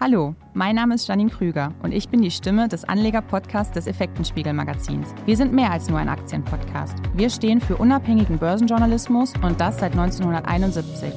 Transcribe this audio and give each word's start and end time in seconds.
Hallo, 0.00 0.34
mein 0.54 0.74
Name 0.74 0.96
ist 0.96 1.06
Janine 1.06 1.30
Krüger 1.30 1.72
und 1.82 1.92
ich 1.92 2.08
bin 2.08 2.20
die 2.20 2.32
Stimme 2.32 2.66
des 2.66 2.84
Anleger-Podcasts 2.84 3.72
des 3.72 3.86
Effektenspiegel-Magazins. 3.86 5.14
Wir 5.24 5.36
sind 5.36 5.52
mehr 5.52 5.70
als 5.70 5.88
nur 5.88 6.00
ein 6.00 6.08
Aktienpodcast. 6.08 6.96
Wir 7.14 7.30
stehen 7.30 7.60
für 7.60 7.76
unabhängigen 7.76 8.38
Börsenjournalismus 8.38 9.34
und 9.40 9.60
das 9.60 9.78
seit 9.78 9.92
1971. 9.92 11.12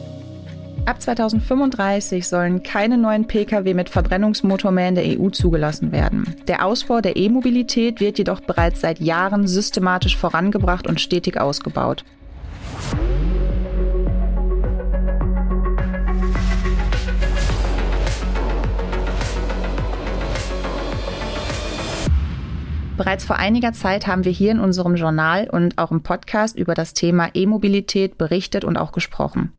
Ab 0.85 1.01
2035 1.01 2.27
sollen 2.27 2.61
keine 2.61 2.99
neuen 2.99 3.25
Pkw 3.25 3.73
mit 3.73 3.89
Verbrennungsmotor 3.89 4.71
mehr 4.71 4.89
in 4.89 4.95
der 4.95 5.19
EU 5.19 5.29
zugelassen 5.31 5.91
werden. 5.91 6.35
Der 6.47 6.63
Ausbau 6.63 7.01
der 7.01 7.17
E-Mobilität 7.17 7.99
wird 7.99 8.19
jedoch 8.19 8.41
bereits 8.41 8.81
seit 8.81 8.99
Jahren 8.99 9.47
systematisch 9.47 10.15
vorangebracht 10.15 10.87
und 10.87 11.01
stetig 11.01 11.41
ausgebaut. 11.41 12.05
Bereits 22.97 23.25
vor 23.25 23.35
einiger 23.35 23.73
Zeit 23.73 24.07
haben 24.07 24.25
wir 24.25 24.31
hier 24.31 24.49
in 24.49 24.59
unserem 24.59 24.95
Journal 24.95 25.47
und 25.49 25.77
auch 25.77 25.91
im 25.91 26.01
Podcast 26.01 26.57
über 26.57 26.73
das 26.73 26.93
Thema 26.93 27.29
E-Mobilität 27.35 28.17
berichtet 28.17 28.65
und 28.65 28.75
auch 28.75 28.91
gesprochen. 28.91 29.53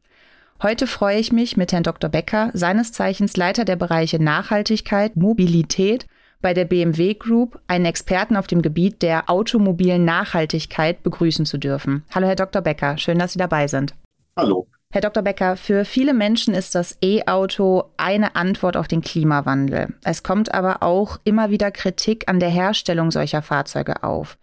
Heute 0.61 0.89
freue 0.89 1.21
ich 1.21 1.31
mich 1.31 1.57
mit 1.57 1.73
Herrn 1.73 1.85
Dr. 1.85 2.11
Becker, 2.11 2.51
seines 2.53 2.91
Zeichens 2.91 3.37
Leiter 3.37 3.65
der 3.65 3.77
Bereiche 3.77 4.21
Nachhaltigkeit, 4.21 5.15
Mobilität 5.15 6.09
bei 6.41 6.53
der 6.53 6.65
BMW 6.65 7.15
Group, 7.15 7.61
einen 7.69 7.85
Experten 7.85 8.37
auf 8.37 8.49
dem 8.49 8.61
Gebiet 8.61 9.03
der 9.03 9.31
automobilen 9.31 10.05
Nachhaltigkeit 10.05 11.05
begrüßen 11.05 11.47
zu 11.47 11.59
dürfen. 11.59 12.05
Hallo, 12.13 12.27
Herr 12.27 12.35
Dr. 12.35 12.61
Becker, 12.61 12.99
schön, 12.99 13.21
dass 13.21 13.33
Sie 13.35 13.39
dabei 13.39 13.69
sind. 13.69 13.95
Hallo. 14.37 14.67
Herr 14.91 15.03
Dr. 15.03 15.23
Becker, 15.23 15.59
für 15.59 15.85
viele 15.85 16.15
Menschen 16.15 16.55
ist 16.55 16.75
das 16.75 16.97
E-Auto 17.03 17.93
eine 17.99 18.37
Antwort 18.37 18.75
auf 18.75 18.89
den 18.89 19.03
Klimawandel. 19.03 19.95
Es 20.03 20.23
kommt 20.23 20.55
aber 20.55 20.83
auch 20.83 21.21
immer 21.25 21.51
wieder 21.51 21.71
Kritik 21.71 22.27
an 22.27 22.41
der 22.41 22.49
Herstellung 22.49 23.11
solcher 23.11 23.43
Fahrzeuge 23.43 24.03
auf. 24.03 24.39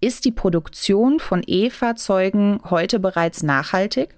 Ist 0.00 0.24
die 0.24 0.32
Produktion 0.32 1.20
von 1.20 1.44
E-Fahrzeugen 1.46 2.60
heute 2.68 2.98
bereits 2.98 3.44
nachhaltig? 3.44 4.16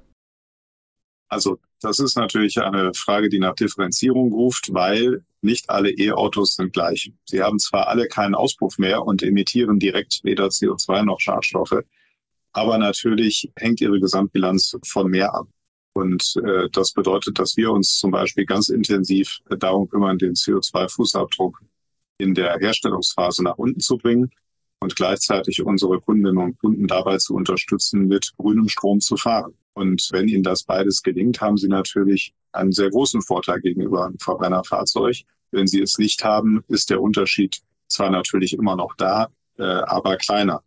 Also 1.28 1.58
das 1.82 1.98
ist 1.98 2.16
natürlich 2.16 2.58
eine 2.58 2.94
Frage, 2.94 3.28
die 3.28 3.38
nach 3.38 3.54
Differenzierung 3.54 4.32
ruft, 4.32 4.72
weil 4.72 5.24
nicht 5.42 5.68
alle 5.68 5.90
E-Autos 5.90 6.54
sind 6.54 6.72
gleich. 6.72 7.12
Sie 7.26 7.42
haben 7.42 7.58
zwar 7.58 7.88
alle 7.88 8.08
keinen 8.08 8.34
Auspuff 8.34 8.78
mehr 8.78 9.02
und 9.02 9.22
emittieren 9.22 9.78
direkt 9.78 10.20
weder 10.24 10.46
CO2 10.46 11.02
noch 11.02 11.20
Schadstoffe, 11.20 11.82
aber 12.52 12.78
natürlich 12.78 13.52
hängt 13.56 13.82
ihre 13.82 14.00
Gesamtbilanz 14.00 14.78
von 14.82 15.10
mehr 15.10 15.34
ab. 15.34 15.46
Und 15.96 16.36
äh, 16.44 16.68
das 16.72 16.92
bedeutet, 16.92 17.38
dass 17.38 17.56
wir 17.56 17.72
uns 17.72 17.96
zum 17.96 18.10
Beispiel 18.10 18.44
ganz 18.44 18.68
intensiv 18.68 19.38
darum 19.48 19.88
kümmern, 19.88 20.18
den 20.18 20.34
CO2-Fußabdruck 20.34 21.54
in 22.18 22.34
der 22.34 22.58
Herstellungsphase 22.58 23.42
nach 23.42 23.56
unten 23.56 23.80
zu 23.80 23.96
bringen 23.96 24.30
und 24.80 24.94
gleichzeitig 24.94 25.64
unsere 25.64 25.98
Kundinnen 26.02 26.36
und 26.36 26.58
Kunden 26.58 26.86
dabei 26.86 27.16
zu 27.16 27.34
unterstützen, 27.34 28.08
mit 28.08 28.34
grünem 28.36 28.68
Strom 28.68 29.00
zu 29.00 29.16
fahren. 29.16 29.54
Und 29.72 30.06
wenn 30.12 30.28
Ihnen 30.28 30.42
das 30.42 30.64
beides 30.64 31.02
gelingt, 31.02 31.40
haben 31.40 31.56
Sie 31.56 31.68
natürlich 31.68 32.34
einen 32.52 32.72
sehr 32.72 32.90
großen 32.90 33.22
Vorteil 33.22 33.62
gegenüber 33.62 34.04
einem 34.04 34.18
Verbrennerfahrzeug. 34.18 35.22
Wenn 35.50 35.66
Sie 35.66 35.80
es 35.80 35.96
nicht 35.96 36.22
haben, 36.24 36.62
ist 36.68 36.90
der 36.90 37.00
Unterschied 37.00 37.62
zwar 37.88 38.10
natürlich 38.10 38.52
immer 38.52 38.76
noch 38.76 38.94
da, 38.96 39.28
äh, 39.56 39.62
aber 39.62 40.18
kleiner. 40.18 40.62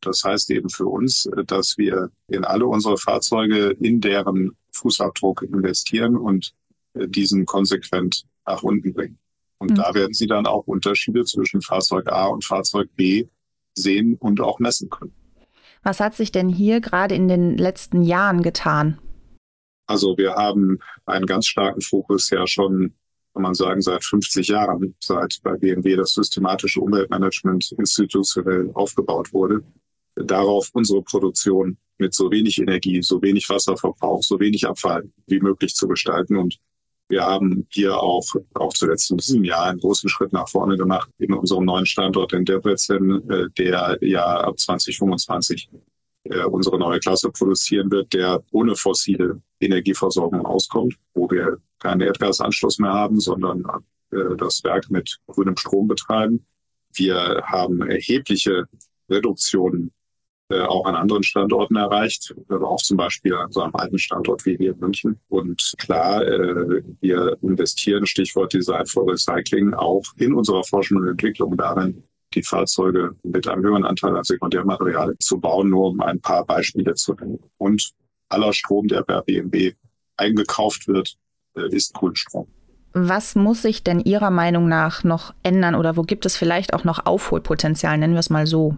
Das 0.00 0.22
heißt 0.22 0.50
eben 0.50 0.68
für 0.68 0.86
uns, 0.86 1.26
äh, 1.26 1.44
dass 1.44 1.76
wir 1.78 2.10
in 2.28 2.44
alle 2.44 2.66
unsere 2.66 2.96
Fahrzeuge 2.96 3.70
in 3.80 4.00
deren 4.00 4.56
Fußabdruck 4.72 5.42
investieren 5.42 6.16
und 6.16 6.54
äh, 6.94 7.08
diesen 7.08 7.46
konsequent 7.46 8.24
nach 8.46 8.62
unten 8.62 8.92
bringen. 8.92 9.18
Und 9.58 9.72
mhm. 9.72 9.76
da 9.76 9.94
werden 9.94 10.12
Sie 10.12 10.26
dann 10.26 10.46
auch 10.46 10.66
Unterschiede 10.66 11.24
zwischen 11.24 11.62
Fahrzeug 11.62 12.10
A 12.10 12.26
und 12.26 12.44
Fahrzeug 12.44 12.88
B 12.96 13.26
sehen 13.76 14.16
und 14.20 14.40
auch 14.40 14.58
messen 14.58 14.90
können. 14.90 15.14
Was 15.82 16.00
hat 16.00 16.14
sich 16.14 16.32
denn 16.32 16.48
hier 16.48 16.80
gerade 16.80 17.14
in 17.14 17.28
den 17.28 17.56
letzten 17.58 18.02
Jahren 18.02 18.42
getan? 18.42 18.98
Also 19.86 20.16
wir 20.16 20.34
haben 20.34 20.78
einen 21.04 21.26
ganz 21.26 21.46
starken 21.46 21.82
Fokus 21.82 22.30
ja 22.30 22.46
schon, 22.46 22.94
kann 23.34 23.42
man 23.42 23.54
sagen, 23.54 23.82
seit 23.82 24.02
50 24.02 24.48
Jahren, 24.48 24.94
seit 24.98 25.40
bei 25.42 25.56
BMW 25.56 25.96
das 25.96 26.14
systematische 26.14 26.80
Umweltmanagement 26.80 27.72
institutionell 27.72 28.70
aufgebaut 28.72 29.32
wurde 29.34 29.62
darauf, 30.16 30.70
unsere 30.72 31.02
Produktion 31.02 31.78
mit 31.98 32.14
so 32.14 32.30
wenig 32.30 32.58
Energie, 32.58 33.02
so 33.02 33.22
wenig 33.22 33.48
Wasserverbrauch, 33.48 34.22
so 34.22 34.38
wenig 34.40 34.66
Abfall 34.66 35.10
wie 35.26 35.40
möglich 35.40 35.74
zu 35.74 35.86
gestalten. 35.88 36.36
Und 36.36 36.58
wir 37.08 37.24
haben 37.24 37.66
hier 37.70 37.96
auch, 37.96 38.24
auch 38.54 38.72
zuletzt 38.72 39.10
in 39.10 39.18
diesem 39.18 39.44
Jahr 39.44 39.66
einen 39.66 39.78
großen 39.78 40.08
Schritt 40.08 40.32
nach 40.32 40.48
vorne 40.48 40.76
gemacht 40.76 41.10
in 41.18 41.32
unserem 41.32 41.64
neuen 41.64 41.86
Standort 41.86 42.32
in 42.32 42.44
Debrecen, 42.44 43.28
äh, 43.30 43.46
der 43.58 43.98
ja 44.00 44.24
ab 44.24 44.58
2025 44.58 45.68
äh, 46.24 46.44
unsere 46.44 46.78
neue 46.78 47.00
Klasse 47.00 47.30
produzieren 47.30 47.90
wird, 47.90 48.12
der 48.14 48.42
ohne 48.52 48.74
fossile 48.74 49.42
Energieversorgung 49.60 50.46
auskommt, 50.46 50.96
wo 51.12 51.30
wir 51.30 51.58
keinen 51.78 52.00
Erdgasanschluss 52.00 52.78
mehr 52.78 52.92
haben, 52.92 53.20
sondern 53.20 53.62
äh, 54.10 54.36
das 54.38 54.64
Werk 54.64 54.90
mit 54.90 55.18
grünem 55.26 55.56
Strom 55.56 55.86
betreiben. 55.86 56.46
Wir 56.94 57.42
haben 57.44 57.82
erhebliche 57.82 58.66
Reduktionen 59.10 59.92
äh, 60.54 60.60
auch 60.62 60.86
an 60.86 60.94
anderen 60.94 61.22
Standorten 61.22 61.76
erreicht, 61.76 62.34
auch 62.48 62.80
zum 62.82 62.96
Beispiel 62.96 63.34
an 63.34 63.50
so 63.50 63.60
einem 63.60 63.74
alten 63.74 63.98
Standort 63.98 64.44
wie 64.46 64.56
hier 64.56 64.72
in 64.72 64.78
München. 64.78 65.18
Und 65.28 65.74
klar, 65.78 66.24
äh, 66.24 66.82
wir 67.00 67.36
investieren, 67.42 68.06
Stichwort 68.06 68.52
Design 68.52 68.86
for 68.86 69.10
Recycling, 69.10 69.74
auch 69.74 70.04
in 70.16 70.32
unserer 70.32 70.62
Forschung 70.62 70.98
und 70.98 71.08
Entwicklung 71.08 71.56
darin, 71.56 72.04
die 72.34 72.42
Fahrzeuge 72.42 73.16
mit 73.22 73.48
einem 73.48 73.64
höheren 73.64 73.84
Anteil 73.84 74.16
an 74.16 74.24
Sekundärmaterialien 74.24 75.16
zu 75.18 75.40
bauen, 75.40 75.70
nur 75.70 75.88
um 75.88 76.00
ein 76.00 76.20
paar 76.20 76.44
Beispiele 76.44 76.94
zu 76.94 77.14
nennen. 77.14 77.38
Und 77.58 77.90
aller 78.28 78.52
Strom, 78.52 78.86
der 78.86 79.02
bei 79.02 79.20
BMW 79.22 79.72
eingekauft 80.16 80.86
wird, 80.86 81.16
äh, 81.56 81.68
ist 81.74 81.94
Grünstrom. 81.94 82.46
Was 82.92 83.34
muss 83.34 83.62
sich 83.62 83.82
denn 83.82 83.98
Ihrer 83.98 84.30
Meinung 84.30 84.68
nach 84.68 85.02
noch 85.02 85.34
ändern 85.42 85.74
oder 85.74 85.96
wo 85.96 86.02
gibt 86.02 86.26
es 86.26 86.36
vielleicht 86.36 86.74
auch 86.74 86.84
noch 86.84 87.06
Aufholpotenzial, 87.06 87.98
nennen 87.98 88.14
wir 88.14 88.20
es 88.20 88.30
mal 88.30 88.46
so? 88.46 88.76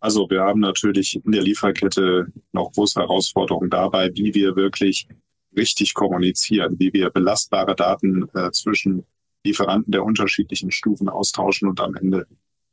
Also 0.00 0.28
wir 0.28 0.42
haben 0.42 0.60
natürlich 0.60 1.20
in 1.24 1.32
der 1.32 1.42
Lieferkette 1.42 2.26
noch 2.52 2.72
große 2.72 3.00
Herausforderungen 3.00 3.70
dabei, 3.70 4.10
wie 4.14 4.34
wir 4.34 4.54
wirklich 4.56 5.08
richtig 5.56 5.94
kommunizieren, 5.94 6.78
wie 6.78 6.92
wir 6.92 7.10
belastbare 7.10 7.74
Daten 7.74 8.28
äh, 8.34 8.50
zwischen 8.50 9.06
Lieferanten 9.44 9.92
der 9.92 10.04
unterschiedlichen 10.04 10.70
Stufen 10.70 11.08
austauschen 11.08 11.68
und 11.68 11.80
am 11.80 11.94
Ende 11.94 12.26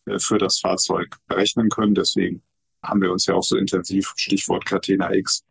äh, 0.06 0.20
für 0.20 0.38
das 0.38 0.60
Fahrzeug 0.60 1.18
berechnen 1.28 1.70
können. 1.70 1.96
Deswegen 1.96 2.42
haben 2.84 3.02
wir 3.02 3.12
uns 3.12 3.26
ja 3.26 3.36
auch 3.36 3.44
so 3.44 3.56
intensiv, 3.56 4.14
Stichwort 4.18 4.66
Catena 4.66 5.14
X, 5.14 5.46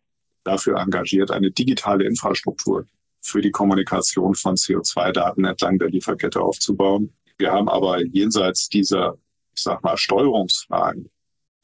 dafür 0.45 0.79
engagiert, 0.79 1.31
eine 1.31 1.51
digitale 1.51 2.05
Infrastruktur 2.05 2.87
für 3.23 3.41
die 3.41 3.51
Kommunikation 3.51 4.35
von 4.35 4.57
CO2-Daten 4.57 5.45
entlang 5.45 5.79
der 5.79 5.89
Lieferkette 5.89 6.41
aufzubauen. 6.41 7.13
Wir 7.39 7.53
haben 7.53 7.69
aber 7.69 8.05
jenseits 8.05 8.69
dieser, 8.69 9.17
ich 9.55 9.63
sag 9.63 9.83
mal, 9.83 9.97
Steuerungsfragen 9.97 11.09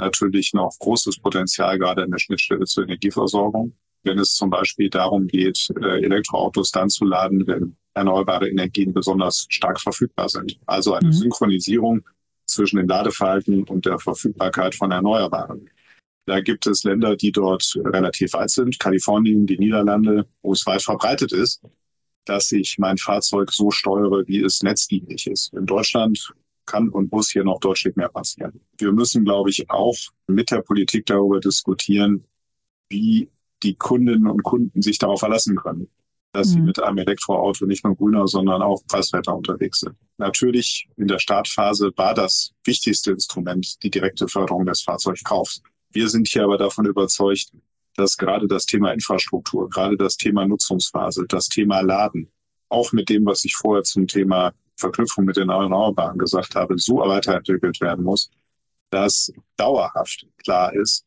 natürlich 0.01 0.53
noch 0.55 0.77
großes 0.79 1.19
Potenzial, 1.19 1.79
gerade 1.79 2.03
an 2.03 2.11
der 2.11 2.19
Schnittstelle 2.19 2.65
zur 2.65 2.85
Energieversorgung. 2.85 3.75
Wenn 4.05 4.19
es 4.19 4.35
zum 4.35 4.51
Beispiel 4.51 4.91
darum 4.91 5.27
geht, 5.27 5.69
äh, 5.81 6.05
Elektroautos 6.05 6.71
dann 6.71 6.89
zu 6.89 7.05
laden, 7.05 7.47
wenn 7.47 7.77
erneuerbare 7.95 8.49
Energien 8.49 8.93
besonders 8.93 9.47
stark 9.49 9.81
verfügbar 9.81 10.29
sind. 10.29 10.59
Also 10.67 10.95
eine 10.95 11.09
mhm. 11.09 11.13
Synchronisierung 11.13 12.05
zwischen 12.47 12.77
dem 12.77 12.89
Ladeverhalten 12.89 13.65
und 13.65 13.87
der 13.87 13.99
Verfügbarkeit 13.99 14.75
von 14.75 14.91
Erneuerbaren. 14.91 15.69
Da 16.27 16.41
gibt 16.41 16.67
es 16.67 16.85
Länder, 16.85 17.17
die 17.17 17.33
dort 17.33 17.75
relativ 17.77 18.35
weit 18.35 18.51
sind, 18.51 18.79
Kalifornien, 18.79 19.47
die 19.47 19.59
Niederlande, 19.59 20.27
wo 20.43 20.53
es 20.53 20.67
weit 20.67 20.83
verbreitet 20.83 21.33
ist, 21.33 21.63
dass 22.25 22.53
ich 22.53 22.77
mein 22.79 22.99
Fahrzeug 22.99 23.51
so 23.51 23.71
steuere, 23.71 24.27
wie 24.27 24.43
es 24.43 24.63
netzdienlich 24.63 25.27
ist. 25.27 25.53
In 25.55 25.67
Deutschland 25.67 26.35
kann 26.69 26.89
und 26.89 27.11
muss 27.11 27.31
hier 27.31 27.45
noch 27.45 27.59
deutlich 27.61 27.97
mehr 27.97 28.09
passieren. 28.09 28.61
Wir 28.79 28.93
müssen, 28.93 29.25
glaube 29.25 29.51
ich, 29.51 29.69
auch 29.71 29.97
mit 30.27 30.51
der 30.51 30.61
Politik 30.61 31.07
darüber 31.07 31.41
diskutieren, 31.41 32.25
wie 32.89 33.31
die 33.63 33.75
Kundinnen 33.75 34.29
und 34.29 34.43
Kunden 34.43 34.83
sich 34.83 34.99
darauf 34.99 35.21
verlassen 35.21 35.57
können, 35.57 35.89
dass 36.33 36.49
mhm. 36.49 36.53
sie 36.53 36.61
mit 36.61 36.83
einem 36.83 36.99
Elektroauto 36.99 37.67
nicht 37.67 37.85
nur 37.85 37.97
grüner, 37.97 38.29
sondern 38.29 38.63
auch 38.63 38.81
preiswerter 38.87 39.35
unterwegs 39.35 39.81
sind. 39.81 39.97
Natürlich 40.19 40.89
in 40.97 41.09
der 41.09 41.19
Startphase 41.19 41.91
war 41.97 42.15
das 42.15 42.53
wichtigste 42.65 43.13
Instrument 43.13 43.83
die 43.83 43.91
direkte 43.91 44.29
Förderung 44.29 44.67
des 44.67 44.83
Fahrzeugkaufs. 44.83 45.63
Wir 45.91 46.09
sind 46.09 46.29
hier 46.29 46.45
aber 46.45 46.59
davon 46.59 46.87
überzeugt, 46.87 47.53
dass 47.97 48.17
gerade 48.17 48.47
das 48.47 48.67
Thema 48.67 48.93
Infrastruktur, 48.93 49.69
gerade 49.69 49.97
das 49.97 50.17
Thema 50.17 50.47
Nutzungsphase, 50.47 51.25
das 51.29 51.49
Thema 51.49 51.81
Laden, 51.81 52.31
auch 52.69 52.93
mit 52.93 53.09
dem, 53.09 53.27
was 53.27 53.45
ich 53.45 53.57
vorher 53.57 53.83
zum 53.83 54.07
Thema 54.07 54.53
Verknüpfung 54.79 55.25
mit 55.25 55.37
den 55.37 55.51
Erneuerbaren 55.51 56.19
gesagt 56.19 56.55
habe, 56.55 56.79
so 56.79 56.97
weiterentwickelt 56.99 57.81
werden 57.81 58.05
muss, 58.05 58.31
dass 58.91 59.33
dauerhaft 59.57 60.27
klar 60.43 60.73
ist, 60.75 61.05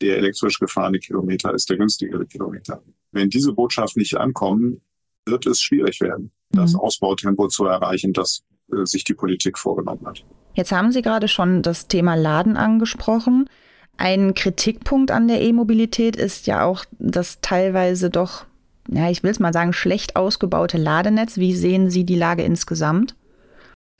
der 0.00 0.18
elektrisch 0.18 0.58
gefahrene 0.58 0.98
Kilometer 0.98 1.54
ist 1.54 1.68
der 1.70 1.78
günstigere 1.78 2.26
Kilometer. 2.26 2.82
Wenn 3.12 3.30
diese 3.30 3.52
Botschaft 3.52 3.96
nicht 3.96 4.16
ankommen, 4.16 4.80
wird 5.26 5.46
es 5.46 5.60
schwierig 5.60 6.00
werden, 6.00 6.30
mhm. 6.52 6.58
das 6.58 6.74
Ausbautempo 6.74 7.48
zu 7.48 7.64
erreichen, 7.64 8.12
das 8.12 8.42
äh, 8.72 8.84
sich 8.84 9.04
die 9.04 9.14
Politik 9.14 9.58
vorgenommen 9.58 10.06
hat. 10.06 10.24
Jetzt 10.54 10.72
haben 10.72 10.92
Sie 10.92 11.02
gerade 11.02 11.28
schon 11.28 11.62
das 11.62 11.88
Thema 11.88 12.14
Laden 12.14 12.56
angesprochen. 12.56 13.48
Ein 13.96 14.34
Kritikpunkt 14.34 15.10
an 15.10 15.28
der 15.28 15.40
E-Mobilität 15.40 16.16
ist 16.16 16.46
ja 16.46 16.64
auch 16.64 16.84
das 16.98 17.40
teilweise 17.40 18.10
doch, 18.10 18.44
ja, 18.88 19.10
ich 19.10 19.22
will 19.22 19.30
es 19.30 19.40
mal 19.40 19.52
sagen, 19.52 19.72
schlecht 19.72 20.16
ausgebaute 20.16 20.78
Ladenetz. 20.78 21.38
Wie 21.38 21.54
sehen 21.54 21.90
Sie 21.90 22.04
die 22.04 22.16
Lage 22.16 22.42
insgesamt? 22.42 23.16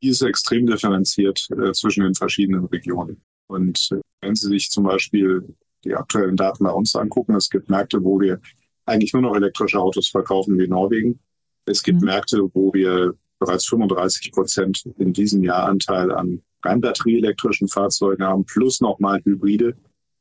Die 0.03 0.09
ist 0.09 0.23
extrem 0.23 0.67
differenziert 0.67 1.47
äh, 1.51 1.73
zwischen 1.73 2.05
den 2.05 2.15
verschiedenen 2.15 2.67
Regionen. 2.67 3.23
Und 3.47 3.89
äh, 3.93 4.01
wenn 4.21 4.35
Sie 4.35 4.49
sich 4.49 4.71
zum 4.71 4.85
Beispiel 4.85 5.55
die 5.85 5.95
aktuellen 5.95 6.37
Daten 6.37 6.65
bei 6.65 6.71
uns 6.71 6.95
angucken, 6.95 7.35
es 7.35 7.49
gibt 7.49 7.71
Märkte, 7.71 8.03
wo 8.03 8.21
wir 8.21 8.41
eigentlich 8.87 9.13
nur 9.13 9.23
noch 9.23 9.35
elektrische 9.35 9.79
Autos 9.79 10.09
verkaufen 10.09 10.59
wie 10.59 10.69
Norwegen. 10.69 11.19
Es 11.67 11.83
gibt 11.83 12.01
mhm. 12.01 12.07
Märkte, 12.07 12.43
wo 12.53 12.73
wir 12.75 13.15
bereits 13.39 13.67
35 13.67 14.33
Prozent 14.33 14.85
in 14.99 15.13
diesem 15.13 15.43
Jahr 15.43 15.69
Anteil 15.69 16.11
an 16.13 16.43
rein 16.65 16.81
batterieelektrischen 16.81 17.69
Fahrzeugen 17.69 18.25
haben, 18.25 18.45
plus 18.45 18.81
nochmal 18.81 19.21
Hybride 19.25 19.77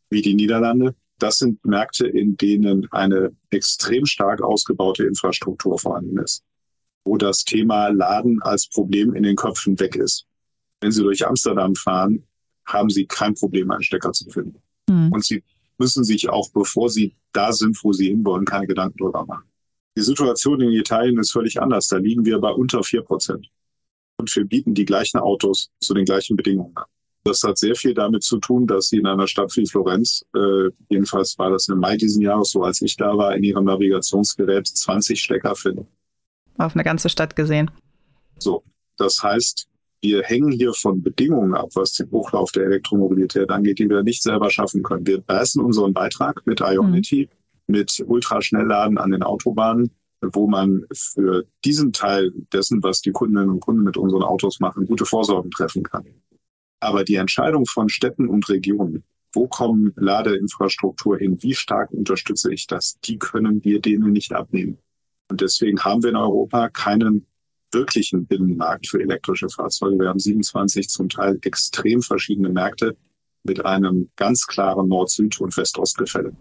wie 0.09 0.21
die 0.21 0.35
Niederlande. 0.35 0.95
Das 1.23 1.37
sind 1.37 1.63
Märkte, 1.63 2.05
in 2.05 2.35
denen 2.35 2.91
eine 2.91 3.33
extrem 3.49 4.05
stark 4.05 4.41
ausgebaute 4.41 5.05
Infrastruktur 5.05 5.79
vorhanden 5.79 6.17
ist, 6.17 6.43
wo 7.05 7.15
das 7.15 7.45
Thema 7.45 7.87
Laden 7.87 8.41
als 8.41 8.67
Problem 8.67 9.15
in 9.15 9.23
den 9.23 9.37
Köpfen 9.37 9.79
weg 9.79 9.95
ist. 9.95 10.25
Wenn 10.81 10.91
Sie 10.91 11.01
durch 11.01 11.25
Amsterdam 11.25 11.75
fahren, 11.75 12.27
haben 12.65 12.89
Sie 12.89 13.05
kein 13.05 13.35
Problem, 13.35 13.71
einen 13.71 13.83
Stecker 13.83 14.11
zu 14.11 14.29
finden. 14.29 14.61
Mhm. 14.89 15.13
Und 15.13 15.23
Sie 15.23 15.45
müssen 15.77 16.03
sich 16.03 16.27
auch, 16.27 16.51
bevor 16.51 16.89
Sie 16.89 17.15
da 17.31 17.53
sind, 17.53 17.81
wo 17.83 17.93
Sie 17.93 18.09
hinwollen, 18.09 18.43
keine 18.43 18.67
Gedanken 18.67 18.97
drüber 18.97 19.25
machen. 19.25 19.45
Die 19.95 20.01
Situation 20.01 20.59
in 20.59 20.71
Italien 20.71 21.17
ist 21.19 21.31
völlig 21.31 21.61
anders. 21.61 21.87
Da 21.87 21.99
liegen 21.99 22.25
wir 22.25 22.37
bei 22.39 22.51
unter 22.51 22.83
vier 22.83 23.01
Prozent. 23.01 23.47
Und 24.17 24.35
wir 24.35 24.43
bieten 24.43 24.73
die 24.73 24.83
gleichen 24.83 25.19
Autos 25.19 25.69
zu 25.79 25.93
den 25.93 26.03
gleichen 26.03 26.35
Bedingungen 26.35 26.75
an. 26.75 26.83
Das 27.23 27.41
hat 27.43 27.57
sehr 27.57 27.75
viel 27.75 27.93
damit 27.93 28.23
zu 28.23 28.37
tun, 28.39 28.67
dass 28.67 28.89
sie 28.89 28.97
in 28.97 29.07
einer 29.07 29.27
Stadt 29.27 29.55
wie 29.55 29.65
Florenz, 29.65 30.25
äh, 30.35 30.69
jedenfalls 30.89 31.37
war 31.39 31.51
das 31.51 31.69
im 31.69 31.79
Mai 31.79 31.95
diesen 31.95 32.21
Jahres 32.21 32.51
so, 32.51 32.63
als 32.63 32.81
ich 32.81 32.97
da 32.97 33.17
war, 33.17 33.35
in 33.35 33.43
ihrem 33.43 33.65
Navigationsgerät 33.65 34.67
20 34.67 35.21
Stecker 35.21 35.55
finden. 35.55 35.87
Auf 36.57 36.75
eine 36.75 36.83
ganze 36.83 37.09
Stadt 37.09 37.35
gesehen. 37.35 37.71
So, 38.39 38.63
das 38.97 39.23
heißt, 39.23 39.67
wir 40.01 40.21
hängen 40.23 40.51
hier 40.51 40.73
von 40.73 41.01
Bedingungen 41.01 41.55
ab, 41.55 41.69
was 41.75 41.93
den 41.93 42.11
Hochlauf 42.11 42.51
der 42.51 42.65
Elektromobilität 42.65 43.49
angeht, 43.49 43.79
die 43.79 43.89
wir 43.89 44.03
nicht 44.03 44.21
selber 44.21 44.49
schaffen 44.49 44.83
können. 44.83 45.07
Wir 45.07 45.23
leisten 45.25 45.61
unseren 45.61 45.93
Beitrag 45.93 46.45
mit 46.45 46.59
Ionity. 46.59 47.29
Mhm 47.31 47.43
mit 47.67 48.03
Ultraschnellladen 48.05 48.97
an 48.97 49.11
den 49.11 49.23
Autobahnen, 49.23 49.91
wo 50.21 50.47
man 50.47 50.85
für 50.93 51.45
diesen 51.65 51.91
Teil 51.91 52.31
dessen, 52.51 52.81
was 52.83 53.01
die 53.01 53.11
Kundinnen 53.11 53.49
und 53.49 53.59
Kunden 53.59 53.83
mit 53.83 53.97
unseren 53.97 54.23
Autos 54.23 54.59
machen, 54.59 54.85
gute 54.85 55.05
Vorsorgen 55.05 55.51
treffen 55.51 55.83
kann. 55.83 56.05
Aber 56.83 57.05
die 57.05 57.15
Entscheidung 57.15 57.65
von 57.65 57.87
Städten 57.87 58.27
und 58.27 58.49
Regionen, 58.49 59.05
wo 59.31 59.47
kommen 59.47 59.93
Ladeinfrastruktur 59.95 61.17
hin, 61.17 61.41
wie 61.41 61.55
stark 61.55 61.91
unterstütze 61.91 62.53
ich 62.53 62.67
das, 62.67 62.99
die 63.05 63.17
können 63.17 63.63
wir 63.63 63.79
denen 63.79 64.11
nicht 64.11 64.33
abnehmen. 64.33 64.77
Und 65.29 65.39
deswegen 65.39 65.79
haben 65.79 66.03
wir 66.03 66.09
in 66.09 66.17
Europa 66.17 66.67
keinen 66.67 67.25
wirklichen 67.71 68.25
Binnenmarkt 68.25 68.87
für 68.87 68.99
elektrische 68.99 69.47
Fahrzeuge. 69.47 69.97
Wir 69.97 70.09
haben 70.09 70.19
27 70.19 70.89
zum 70.89 71.07
Teil 71.07 71.39
extrem 71.43 72.01
verschiedene 72.01 72.49
Märkte 72.49 72.97
mit 73.43 73.65
einem 73.65 74.09
ganz 74.17 74.45
klaren 74.45 74.89
Nord-Süd- 74.89 75.39
und 75.39 75.55
West-Ost-Gefälle. 75.55 76.35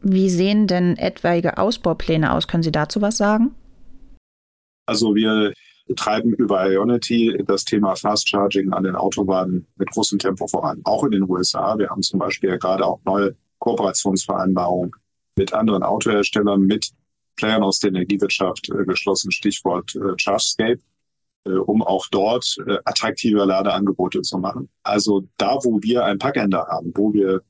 Wie 0.00 0.30
sehen 0.30 0.66
denn 0.66 0.96
etwaige 0.96 1.58
Ausbaupläne 1.58 2.32
aus? 2.32 2.48
Können 2.48 2.62
Sie 2.62 2.72
dazu 2.72 3.02
was 3.02 3.18
sagen? 3.18 3.54
Also 4.86 5.14
wir 5.14 5.52
treiben 5.96 6.32
über 6.34 6.70
Ionity 6.70 7.42
das 7.46 7.64
Thema 7.64 7.94
Fast 7.96 8.28
Charging 8.28 8.72
an 8.72 8.84
den 8.84 8.96
Autobahnen 8.96 9.66
mit 9.76 9.90
großem 9.90 10.18
Tempo 10.18 10.46
voran. 10.46 10.80
Auch 10.84 11.04
in 11.04 11.10
den 11.10 11.28
USA. 11.28 11.76
Wir 11.78 11.90
haben 11.90 12.02
zum 12.02 12.18
Beispiel 12.18 12.50
ja 12.50 12.56
gerade 12.56 12.84
auch 12.86 13.00
neue 13.04 13.36
Kooperationsvereinbarungen 13.58 14.92
mit 15.36 15.52
anderen 15.52 15.82
Autoherstellern, 15.82 16.60
mit 16.62 16.92
Playern 17.36 17.62
aus 17.62 17.78
der 17.78 17.88
Energiewirtschaft 17.88 18.68
äh, 18.70 18.84
geschlossen, 18.84 19.30
Stichwort 19.32 19.94
äh, 19.94 20.14
ChargeScape, 20.22 20.80
äh, 21.44 21.50
um 21.50 21.82
auch 21.82 22.06
dort 22.10 22.56
äh, 22.66 22.78
attraktive 22.84 23.44
Ladeangebote 23.44 24.22
zu 24.22 24.38
machen. 24.38 24.68
Also 24.82 25.22
da, 25.38 25.56
wo 25.62 25.80
wir 25.82 26.04
ein 26.04 26.18
Packender 26.18 26.66
haben, 26.68 26.92
wo 26.94 27.12
wir 27.12 27.42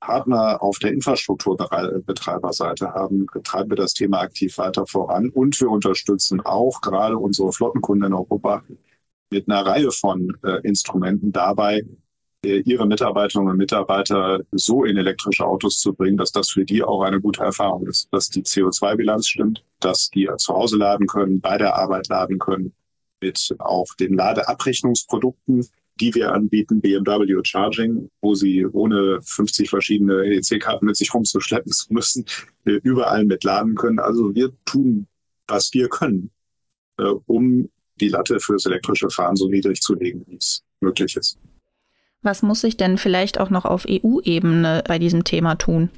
Partner 0.00 0.62
auf 0.62 0.78
der 0.78 0.92
Infrastrukturbetreiberseite 0.92 2.92
haben, 2.92 3.26
treiben 3.42 3.70
wir 3.70 3.76
das 3.76 3.94
Thema 3.94 4.20
aktiv 4.20 4.56
weiter 4.58 4.86
voran. 4.86 5.30
Und 5.30 5.60
wir 5.60 5.70
unterstützen 5.70 6.40
auch 6.40 6.80
gerade 6.80 7.18
unsere 7.18 7.52
Flottenkunden 7.52 8.08
in 8.08 8.14
Europa 8.14 8.62
mit 9.30 9.48
einer 9.48 9.66
Reihe 9.66 9.90
von 9.90 10.36
äh, 10.44 10.60
Instrumenten 10.62 11.32
dabei, 11.32 11.82
äh, 12.44 12.60
ihre 12.60 12.86
Mitarbeiterinnen 12.86 13.50
und 13.50 13.56
Mitarbeiter 13.56 14.40
so 14.52 14.84
in 14.84 14.96
elektrische 14.96 15.44
Autos 15.44 15.80
zu 15.80 15.94
bringen, 15.94 16.16
dass 16.16 16.32
das 16.32 16.50
für 16.50 16.64
die 16.64 16.82
auch 16.82 17.02
eine 17.02 17.20
gute 17.20 17.42
Erfahrung 17.42 17.86
ist, 17.86 18.08
dass 18.12 18.28
die 18.28 18.42
CO2-Bilanz 18.42 19.26
stimmt, 19.26 19.64
dass 19.80 20.10
die 20.10 20.28
zu 20.36 20.54
Hause 20.54 20.76
laden 20.76 21.06
können, 21.06 21.40
bei 21.40 21.58
der 21.58 21.76
Arbeit 21.76 22.08
laden 22.08 22.38
können, 22.38 22.72
mit 23.20 23.54
auch 23.58 23.86
den 23.98 24.14
Ladeabrechnungsprodukten, 24.14 25.66
die 26.00 26.14
wir 26.14 26.32
anbieten, 26.32 26.80
BMW 26.80 27.40
Charging, 27.42 28.10
wo 28.20 28.34
Sie 28.34 28.66
ohne 28.66 29.20
50 29.22 29.70
verschiedene 29.70 30.24
EC-Karten 30.24 30.86
mit 30.86 30.96
sich 30.96 31.12
rumzuschleppen 31.12 31.72
zu 31.72 31.86
müssen, 31.92 32.24
überall 32.64 33.24
mitladen 33.24 33.74
können. 33.74 33.98
Also 33.98 34.34
wir 34.34 34.52
tun, 34.64 35.06
was 35.46 35.72
wir 35.72 35.88
können, 35.88 36.30
äh, 36.98 37.04
um 37.26 37.68
die 38.00 38.08
Latte 38.08 38.40
fürs 38.40 38.66
elektrische 38.66 39.08
Fahren 39.10 39.36
so 39.36 39.48
niedrig 39.48 39.80
zu 39.80 39.94
legen, 39.94 40.24
wie 40.26 40.36
es 40.36 40.62
möglich 40.80 41.16
ist. 41.16 41.38
Was 42.22 42.42
muss 42.42 42.60
sich 42.60 42.76
denn 42.76 42.98
vielleicht 42.98 43.38
auch 43.38 43.50
noch 43.50 43.64
auf 43.64 43.86
EU-Ebene 43.88 44.82
bei 44.86 44.98
diesem 44.98 45.24
Thema 45.24 45.54
tun? 45.54 45.90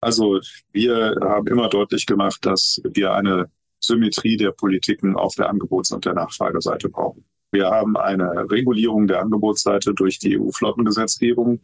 Also 0.00 0.40
wir 0.72 1.16
haben 1.20 1.46
immer 1.48 1.68
deutlich 1.68 2.06
gemacht, 2.06 2.46
dass 2.46 2.80
wir 2.84 3.14
eine 3.14 3.50
Symmetrie 3.80 4.36
der 4.36 4.52
Politiken 4.52 5.16
auf 5.16 5.34
der 5.34 5.48
Angebots- 5.48 5.92
und 5.92 6.04
der 6.04 6.14
Nachfrageseite 6.14 6.88
brauchen. 6.88 7.24
Wir 7.50 7.66
haben 7.68 7.96
eine 7.96 8.50
Regulierung 8.50 9.06
der 9.06 9.20
Angebotsseite 9.20 9.94
durch 9.94 10.18
die 10.18 10.38
EU-Flottengesetzgebung, 10.38 11.60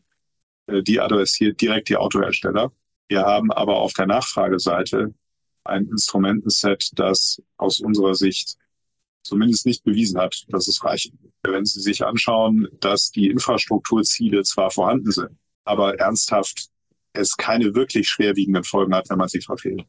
äh, 0.67 0.83
die 0.83 1.01
adressiert 1.01 1.61
direkt 1.61 1.89
die 1.89 1.97
Autohersteller. 1.97 2.73
Wir 3.09 3.23
haben 3.23 3.53
aber 3.53 3.77
auf 3.77 3.93
der 3.93 4.07
Nachfrageseite 4.07 5.15
ein 5.65 5.87
Instrumentenset, 5.87 6.91
das 6.95 7.43
aus 7.57 7.81
unserer 7.81 8.15
Sicht 8.15 8.57
zumindest 9.23 9.67
nicht 9.67 9.85
bewiesen 9.85 10.21
hat, 10.21 10.45
dass 10.49 10.69
es 10.69 10.85
reicht. 10.85 11.13
Wenn 11.43 11.65
Sie 11.65 11.81
sich 11.81 12.05
anschauen, 12.05 12.69
dass 12.81 13.11
die 13.11 13.29
Infrastrukturziele 13.29 14.43
zwar 14.43 14.71
vorhanden 14.71 15.11
sind, 15.11 15.31
aber 15.65 15.99
ernsthaft 15.99 16.69
es 17.15 17.37
keine 17.37 17.75
wirklich 17.75 18.09
schwerwiegenden 18.09 18.65
Folgen 18.65 18.95
hat, 18.95 19.09
wenn 19.09 19.19
man 19.19 19.29
sie 19.29 19.41
verfehlt. 19.41 19.85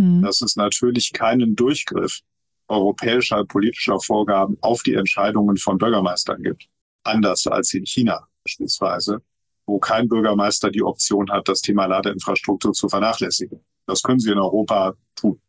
Mhm. 0.00 0.22
Dass 0.22 0.40
es 0.40 0.56
natürlich 0.56 1.12
keinen 1.12 1.54
Durchgriff 1.54 2.20
europäischer 2.68 3.44
politischer 3.44 3.98
Vorgaben 4.00 4.56
auf 4.60 4.82
die 4.82 4.94
Entscheidungen 4.94 5.56
von 5.56 5.78
Bürgermeistern 5.78 6.42
gibt. 6.42 6.68
Anders 7.04 7.46
als 7.46 7.72
in 7.74 7.86
China 7.86 8.26
beispielsweise, 8.44 9.22
wo 9.66 9.78
kein 9.78 10.08
Bürgermeister 10.08 10.70
die 10.70 10.82
Option 10.82 11.30
hat, 11.30 11.48
das 11.48 11.60
Thema 11.60 11.86
Ladeinfrastruktur 11.86 12.72
zu 12.72 12.88
vernachlässigen. 12.88 13.60
Das 13.86 14.02
können 14.02 14.20
sie 14.20 14.30
in 14.30 14.38
Europa 14.38 14.94
tun. 15.14 15.40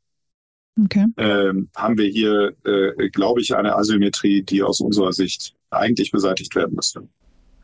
Okay. 0.86 1.08
Ähm, 1.18 1.70
haben 1.76 1.98
wir 1.98 2.08
hier, 2.08 2.56
äh, 2.66 3.10
glaube 3.10 3.42
ich, 3.42 3.56
eine 3.56 3.76
Asymmetrie, 3.76 4.44
die 4.44 4.64
aus 4.64 4.80
unserer 4.80 5.12
Sicht 5.12 5.54
eigentlich 5.70 6.12
beseitigt 6.12 6.56
werden 6.56 6.76
müsste. 6.76 7.08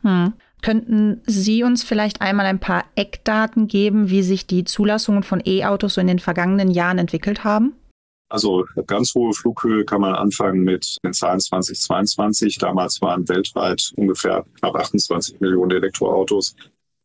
Hm. 0.02 0.34
Könnten 0.62 1.20
Sie 1.26 1.62
uns 1.62 1.84
vielleicht 1.84 2.20
einmal 2.20 2.46
ein 2.46 2.60
paar 2.60 2.84
Eckdaten 2.94 3.68
geben, 3.68 4.10
wie 4.10 4.22
sich 4.22 4.46
die 4.46 4.64
Zulassungen 4.64 5.22
von 5.22 5.42
E-Autos 5.44 5.94
so 5.94 6.00
in 6.00 6.06
den 6.06 6.18
vergangenen 6.18 6.70
Jahren 6.70 6.98
entwickelt 6.98 7.44
haben? 7.44 7.74
Also 8.28 8.64
ganz 8.86 9.14
hohe 9.14 9.32
Flughöhe 9.32 9.84
kann 9.84 10.00
man 10.00 10.14
anfangen 10.14 10.62
mit 10.62 10.96
den 11.04 11.12
Zahlen 11.12 11.38
2022. 11.38 12.58
Damals 12.58 13.00
waren 13.00 13.28
weltweit 13.28 13.92
ungefähr 13.96 14.44
knapp 14.58 14.74
28 14.74 15.40
Millionen 15.40 15.70
Elektroautos. 15.70 16.56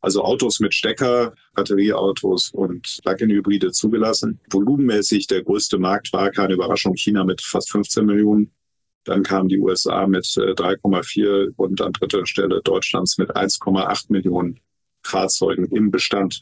Also 0.01 0.24
Autos 0.24 0.60
mit 0.60 0.74
Stecker, 0.74 1.36
Batterieautos 1.54 2.50
und 2.51 2.98
Plug-in-Hybride 3.04 3.72
zugelassen. 3.72 4.40
Volumenmäßig 4.50 5.28
der 5.28 5.44
größte 5.44 5.78
Markt 5.78 6.12
war, 6.12 6.32
keine 6.32 6.56
Überraschung, 6.56 6.96
China 6.96 7.24
mit 7.24 7.42
fast 7.42 7.72
15 7.72 8.06
Millionen. 8.06 8.51
Dann 9.04 9.22
kamen 9.22 9.48
die 9.48 9.60
USA 9.60 10.08
mit 10.08 10.25
3,4 10.25 11.50
äh, 11.50 11.51
und 11.56 11.82
an 11.82 11.94
dritter 11.94 12.25
Stelle 12.25 12.62
Deutschlands 12.63 13.20
mit 13.20 13.36
1,8 13.36 14.06
Millionen 14.10 14.60
Fahrzeugen 15.04 15.66
im 15.66 15.92
Bestand. 15.92 16.40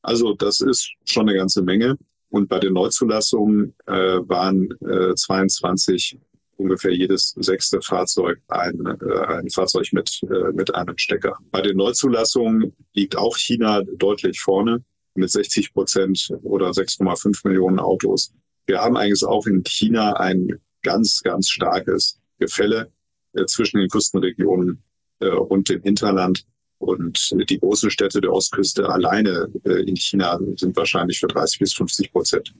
Also 0.00 0.34
das 0.34 0.60
ist 0.60 0.90
schon 1.04 1.28
eine 1.28 1.36
ganze 1.36 1.62
Menge. 1.62 1.98
Und 2.36 2.48
bei 2.50 2.58
den 2.58 2.74
Neuzulassungen 2.74 3.74
äh, 3.86 3.92
waren 3.92 4.68
äh, 4.86 5.14
22 5.14 6.18
ungefähr 6.58 6.94
jedes 6.94 7.30
sechste 7.38 7.80
Fahrzeug 7.80 8.42
ein, 8.48 8.78
äh, 8.84 9.24
ein 9.38 9.48
Fahrzeug 9.48 9.88
mit, 9.92 10.20
äh, 10.24 10.52
mit 10.52 10.74
einem 10.74 10.98
Stecker. 10.98 11.38
Bei 11.50 11.62
den 11.62 11.78
Neuzulassungen 11.78 12.76
liegt 12.92 13.16
auch 13.16 13.38
China 13.38 13.80
deutlich 13.96 14.38
vorne 14.38 14.84
mit 15.14 15.30
60 15.30 15.72
Prozent 15.72 16.30
oder 16.42 16.68
6,5 16.72 17.48
Millionen 17.48 17.78
Autos 17.78 18.34
Wir 18.66 18.82
haben 18.82 18.98
eigentlich 18.98 19.24
auch 19.24 19.46
in 19.46 19.64
China 19.64 20.12
ein 20.16 20.60
ganz, 20.82 21.22
ganz 21.22 21.48
starkes 21.48 22.20
Gefälle 22.38 22.92
äh, 23.32 23.46
zwischen 23.46 23.78
den 23.78 23.88
Küstenregionen 23.88 24.82
äh, 25.20 25.30
und 25.30 25.70
dem 25.70 25.80
Hinterland. 25.80 26.44
Und 26.78 27.34
die 27.48 27.58
großen 27.58 27.90
Städte 27.90 28.20
der 28.20 28.32
Ostküste 28.32 28.88
alleine 28.88 29.48
äh, 29.64 29.82
in 29.88 29.96
China 29.96 30.38
sind 30.56 30.76
wahrscheinlich 30.76 31.18
für 31.18 31.26
30 31.26 31.60
bis 31.60 31.74
50 31.74 32.12
Prozent 32.12 32.54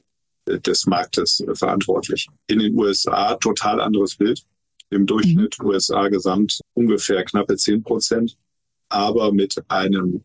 äh, 0.47 0.59
des 0.59 0.87
Marktes 0.87 1.41
äh, 1.41 1.55
verantwortlich. 1.55 2.27
In 2.47 2.61
den 2.61 2.77
USA 2.79 3.35
total 3.35 3.81
anderes 3.81 4.17
Bild. 4.17 4.43
Im 4.91 5.05
Durchschnitt 5.05 5.57
mhm. 5.61 5.67
USA 5.67 6.09
gesamt 6.09 6.61
ungefähr 6.75 7.25
knappe 7.25 7.57
10 7.57 7.83
Prozent, 7.83 8.39
aber 8.89 9.33
mit 9.33 9.57
einem 9.69 10.25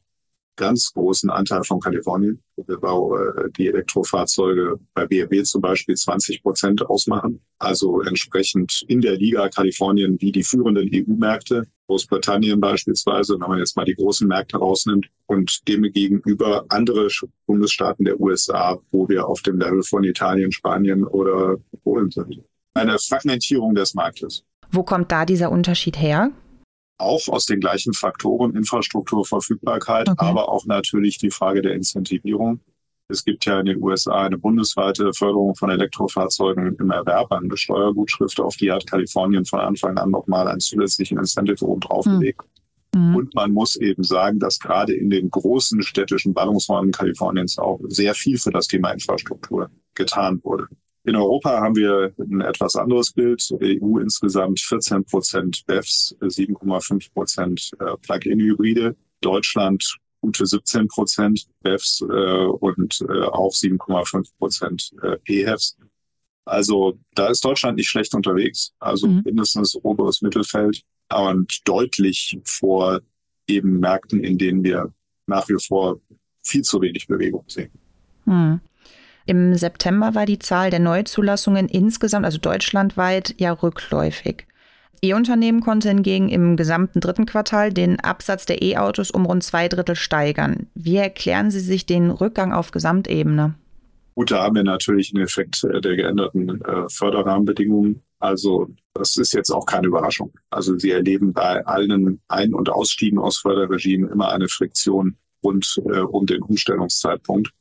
ganz 0.55 0.91
großen 0.93 1.29
Anteil 1.29 1.63
von 1.63 1.79
Kalifornien, 1.79 2.41
wo 2.55 3.15
äh, 3.15 3.50
die 3.58 3.67
Elektrofahrzeuge 3.67 4.79
bei 4.93 5.05
BMW 5.08 5.43
zum 5.43 5.62
Beispiel 5.62 5.96
20 5.96 6.43
Prozent 6.43 6.86
ausmachen. 6.86 7.41
Also 7.60 8.01
entsprechend 8.01 8.84
in 8.88 9.01
der 9.01 9.17
Liga 9.17 9.50
Kalifornien 9.50 10.17
wie 10.20 10.31
die 10.31 10.43
führenden 10.43 10.89
EU-Märkte, 10.93 11.67
Großbritannien 11.88 12.60
beispielsweise, 12.60 13.34
wenn 13.39 13.50
man 13.50 13.60
jetzt 13.60 13.75
mal 13.75 13.86
die 13.86 13.96
großen 13.96 14.27
Märkte 14.27 14.58
rausnimmt 14.58 15.08
und 15.25 15.67
demgegenüber 15.67 16.65
andere 16.70 17.08
Bundesstaaten 17.48 18.05
der 18.05 18.20
USA, 18.20 18.79
wo 18.91 19.10
wir 19.10 19.27
auf 19.27 19.41
dem 19.41 19.60
Level 19.60 19.84
von 19.84 20.03
Italien, 20.03 20.51
Spanien 20.51 21.03
oder 21.03 21.58
Polen 21.84 22.10
sind. 22.12 22.41
Eine 22.74 22.98
Fragmentierung 22.98 23.75
des 23.75 23.93
Marktes. 23.93 24.46
Wo 24.72 24.84
kommt 24.84 25.12
da 25.12 25.25
dieser 25.25 25.51
Unterschied 25.51 26.00
her? 26.00 26.31
Auch 27.01 27.27
aus 27.27 27.46
den 27.46 27.60
gleichen 27.60 27.93
Faktoren, 27.93 28.55
Infrastruktur, 28.55 29.25
Verfügbarkeit, 29.25 30.10
okay. 30.10 30.25
aber 30.25 30.50
auch 30.50 30.65
natürlich 30.65 31.17
die 31.17 31.31
Frage 31.31 31.62
der 31.62 31.74
Incentivierung. 31.74 32.60
Es 33.08 33.25
gibt 33.25 33.46
ja 33.46 33.60
in 33.60 33.65
den 33.65 33.84
USA 33.84 34.24
eine 34.25 34.38
bundesweite 34.38 35.12
Förderung 35.13 35.55
von 35.55 35.70
Elektrofahrzeugen 35.70 36.77
im 36.77 36.91
Erwerb, 36.91 37.31
eine 37.31 37.58
Steuergutschrift, 37.58 38.39
auf 38.39 38.55
die 38.55 38.72
hat 38.72 38.88
Kalifornien 38.88 39.46
von 39.46 39.60
Anfang 39.60 39.98
an 39.98 40.12
nochmal 40.12 40.48
einen 40.48 40.62
zusätzlichen 40.62 41.17
Incentive 41.17 41.65
oben 41.65 41.81
draufgelegt. 41.81 42.41
Mhm. 42.96 43.15
Und 43.15 43.36
man 43.36 43.51
muss 43.51 43.75
eben 43.75 44.03
sagen, 44.03 44.39
dass 44.39 44.60
gerade 44.60 44.93
in 44.93 45.10
den 45.10 45.29
großen 45.29 45.81
städtischen 45.84 46.34
Ballungsräumen 46.34 46.91
Kaliforniens 46.91 47.58
auch 47.58 47.79
sehr 47.88 48.13
viel 48.13 48.38
für 48.38 48.51
das 48.51 48.67
Thema 48.67 48.91
Infrastruktur 48.91 49.70
getan 49.93 50.39
wurde. 50.43 50.67
In 51.03 51.15
Europa 51.15 51.60
haben 51.60 51.75
wir 51.75 52.13
ein 52.20 52.41
etwas 52.41 52.75
anderes 52.75 53.12
Bild. 53.12 53.48
EU 53.62 53.98
insgesamt 53.98 54.60
14 54.60 55.03
Prozent 55.05 55.63
BEFs, 55.65 56.15
7,5 56.22 57.12
Prozent 57.13 57.72
äh, 57.79 57.98
Plug-in-Hybride. 58.01 58.96
Deutschland 59.22 59.98
gute 60.22 60.46
17 60.46 60.88
Prozent 60.88 61.48
BEFs 61.63 62.01
äh, 62.01 62.05
und 62.05 63.01
äh, 63.10 63.24
auch 63.24 63.51
7,5 63.51 64.29
Prozent 64.38 64.91
äh, 65.01 65.17
PHEVs. 65.25 65.77
Also 66.46 67.00
da 67.15 67.27
ist 67.27 67.43
Deutschland 67.43 67.77
nicht 67.77 67.89
schlecht 67.89 68.13
unterwegs. 68.13 68.74
Also 68.79 69.08
mhm. 69.08 69.22
mindestens 69.25 69.75
oberes 69.84 70.22
Mittelfeld 70.22 70.84
und 71.12 71.62
deutlich 71.65 72.39
vor 72.46 73.01
eben 73.48 73.79
Märkten, 73.79 74.24
in 74.24 74.38
denen 74.38 74.63
wir 74.63 74.93
nach 75.25 75.48
wie 75.50 75.58
vor 75.60 76.00
viel 76.43 76.62
zu 76.62 76.81
wenig 76.81 77.08
Bewegung 77.08 77.43
sehen. 77.48 77.72
Mhm. 78.25 78.60
Im 79.25 79.56
September 79.56 80.16
war 80.16 80.25
die 80.25 80.40
Zahl 80.40 80.70
der 80.70 80.80
Neuzulassungen 80.80 81.68
insgesamt, 81.68 82.25
also 82.25 82.38
deutschlandweit, 82.38 83.36
ja 83.38 83.51
rückläufig. 83.51 84.46
Ihr 85.04 85.16
Unternehmen 85.16 85.62
konnte 85.62 85.90
hingegen 85.90 86.30
im 86.30 86.58
gesamten 86.58 87.00
dritten 87.00 87.25
Quartal 87.25 87.74
den 87.74 88.00
Absatz 88.00 88.46
der 88.46 88.62
E-Autos 88.62 89.10
um 89.10 89.25
rund 89.25 89.44
zwei 89.44 89.68
Drittel 89.68 89.96
steigern. 89.96 90.68
Wie 90.75 90.98
erklären 90.98 91.50
Sie 91.50 91.60
sich 91.60 91.88
den 91.88 92.12
Rückgang 92.12 92.54
auf 92.54 92.70
Gesamtebene? 92.70 93.56
Gut, 94.13 94.30
da 94.30 94.44
haben 94.44 94.56
wir 94.56 94.63
natürlich 94.63 95.12
einen 95.13 95.24
Effekt 95.24 95.63
äh, 95.63 95.82
der 95.82 95.96
geänderten 95.96 96.62
äh, 96.62 96.88
Förderrahmenbedingungen. 96.90 98.04
Also 98.20 98.70
das 98.94 99.18
ist 99.18 99.34
jetzt 99.34 99.50
auch 99.50 99.66
keine 99.66 99.88
Überraschung. 99.88 100.32
Also 100.51 100.78
Sie 100.78 100.92
erleben 100.92 101.34
bei 101.34 101.66
allen 101.66 102.22
Ein- 102.28 102.54
und 102.54 102.70
Ausstiegen 102.70 103.18
aus 103.18 103.38
Förderregimen 103.38 104.12
immer 104.12 104.32
eine 104.32 104.48
Friktion 104.48 105.16
rund 105.44 105.82
äh, 105.86 106.00
um 106.00 106.28
den 106.28 106.44
Umstellungszeitpunkt. 106.44 107.51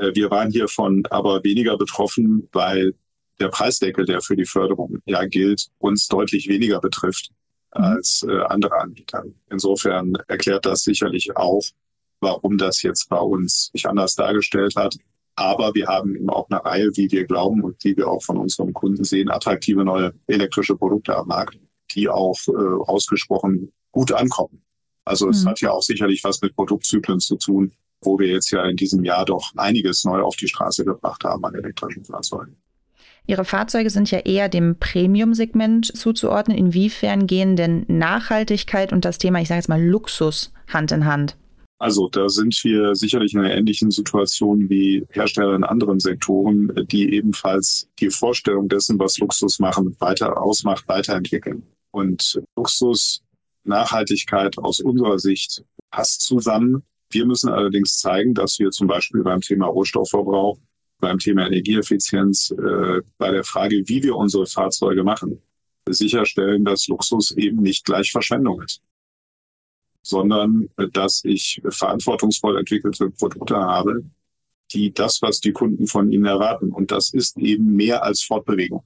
Äh, 0.00 0.14
wir 0.14 0.30
waren 0.30 0.50
hiervon 0.50 1.02
aber 1.10 1.44
weniger 1.44 1.76
betroffen, 1.76 2.48
weil 2.52 2.94
der 3.38 3.48
Preisdeckel, 3.48 4.04
der 4.04 4.20
für 4.20 4.36
die 4.36 4.44
Förderung 4.44 4.98
ja 5.06 5.24
gilt, 5.24 5.68
uns 5.78 6.08
deutlich 6.08 6.48
weniger 6.48 6.80
betrifft 6.80 7.30
mhm. 7.74 7.84
als 7.84 8.26
äh, 8.28 8.40
andere 8.48 8.80
Anbieter. 8.80 9.24
Insofern 9.50 10.14
erklärt 10.28 10.66
das 10.66 10.82
sicherlich 10.82 11.36
auch, 11.36 11.62
warum 12.20 12.58
das 12.58 12.82
jetzt 12.82 13.08
bei 13.08 13.18
uns 13.18 13.70
sich 13.72 13.88
anders 13.88 14.14
dargestellt 14.14 14.74
hat. 14.76 14.96
Aber 15.36 15.74
wir 15.74 15.86
haben 15.86 16.16
eben 16.16 16.28
auch 16.28 16.48
eine 16.50 16.62
Reihe, 16.62 16.90
wie 16.96 17.10
wir 17.10 17.24
glauben 17.24 17.62
und 17.62 17.82
die 17.82 17.96
wir 17.96 18.08
auch 18.08 18.22
von 18.22 18.36
unseren 18.36 18.74
Kunden 18.74 19.04
sehen, 19.04 19.30
attraktive 19.30 19.84
neue 19.84 20.12
elektrische 20.26 20.76
Produkte 20.76 21.16
am 21.16 21.28
Markt, 21.28 21.58
die 21.94 22.08
auch 22.08 22.36
äh, 22.48 22.52
ausgesprochen 22.86 23.72
gut 23.90 24.12
ankommen. 24.12 24.62
Also 25.04 25.26
mhm. 25.26 25.32
es 25.32 25.46
hat 25.46 25.60
ja 25.60 25.70
auch 25.70 25.82
sicherlich 25.82 26.22
was 26.24 26.42
mit 26.42 26.54
Produktzyklen 26.54 27.20
zu 27.20 27.36
tun, 27.36 27.72
wo 28.02 28.18
wir 28.18 28.28
jetzt 28.28 28.50
ja 28.50 28.64
in 28.64 28.76
diesem 28.76 29.04
Jahr 29.04 29.24
doch 29.24 29.52
einiges 29.56 30.04
neu 30.04 30.20
auf 30.20 30.36
die 30.36 30.48
Straße 30.48 30.84
gebracht 30.84 31.24
haben 31.24 31.44
an 31.44 31.54
elektrischen 31.54 32.04
Fahrzeugen. 32.04 32.56
Ihre 33.26 33.44
Fahrzeuge 33.44 33.90
sind 33.90 34.10
ja 34.10 34.20
eher 34.20 34.48
dem 34.48 34.76
Premium-Segment 34.78 35.96
zuzuordnen. 35.96 36.56
Inwiefern 36.56 37.26
gehen 37.26 37.54
denn 37.54 37.84
Nachhaltigkeit 37.86 38.92
und 38.92 39.04
das 39.04 39.18
Thema, 39.18 39.40
ich 39.40 39.48
sage 39.48 39.58
jetzt 39.58 39.68
mal 39.68 39.82
Luxus, 39.82 40.52
Hand 40.68 40.90
in 40.92 41.04
Hand? 41.04 41.36
Also 41.78 42.08
da 42.08 42.28
sind 42.28 42.58
wir 42.62 42.94
sicherlich 42.94 43.32
in 43.32 43.40
einer 43.40 43.54
ähnlichen 43.54 43.90
Situation 43.90 44.68
wie 44.68 45.06
Hersteller 45.10 45.54
in 45.54 45.64
anderen 45.64 45.98
Sektoren, 45.98 46.70
die 46.90 47.14
ebenfalls 47.14 47.88
die 48.00 48.10
Vorstellung 48.10 48.68
dessen, 48.68 48.98
was 48.98 49.16
Luxus 49.18 49.58
machen, 49.60 49.96
weiter 49.98 50.42
ausmacht, 50.42 50.86
weiterentwickeln. 50.88 51.62
Und 51.90 52.42
Luxus, 52.56 53.22
Nachhaltigkeit 53.64 54.58
aus 54.58 54.80
unserer 54.80 55.18
Sicht 55.18 55.64
passt 55.90 56.20
zusammen. 56.20 56.82
Wir 57.10 57.26
müssen 57.26 57.50
allerdings 57.50 57.98
zeigen, 57.98 58.34
dass 58.34 58.58
wir 58.58 58.70
zum 58.70 58.86
Beispiel 58.86 59.22
beim 59.22 59.40
Thema 59.40 59.66
Rohstoffverbrauch, 59.66 60.58
beim 61.00 61.18
Thema 61.18 61.46
Energieeffizienz, 61.46 62.50
äh, 62.52 63.00
bei 63.18 63.30
der 63.32 63.44
Frage, 63.44 63.82
wie 63.86 64.02
wir 64.02 64.16
unsere 64.16 64.46
Fahrzeuge 64.46 65.02
machen, 65.02 65.42
sicherstellen, 65.88 66.64
dass 66.64 66.86
Luxus 66.86 67.32
eben 67.32 67.62
nicht 67.62 67.84
gleich 67.84 68.12
Verschwendung 68.12 68.62
ist, 68.62 68.80
sondern 70.02 70.68
äh, 70.76 70.88
dass 70.88 71.24
ich 71.24 71.60
verantwortungsvoll 71.68 72.58
entwickelte 72.58 73.10
Produkte 73.10 73.56
habe, 73.56 74.04
die 74.72 74.92
das, 74.92 75.20
was 75.20 75.40
die 75.40 75.52
Kunden 75.52 75.88
von 75.88 76.12
ihnen 76.12 76.26
erwarten. 76.26 76.70
Und 76.70 76.92
das 76.92 77.12
ist 77.12 77.38
eben 77.38 77.74
mehr 77.74 78.04
als 78.04 78.22
Fortbewegung. 78.22 78.84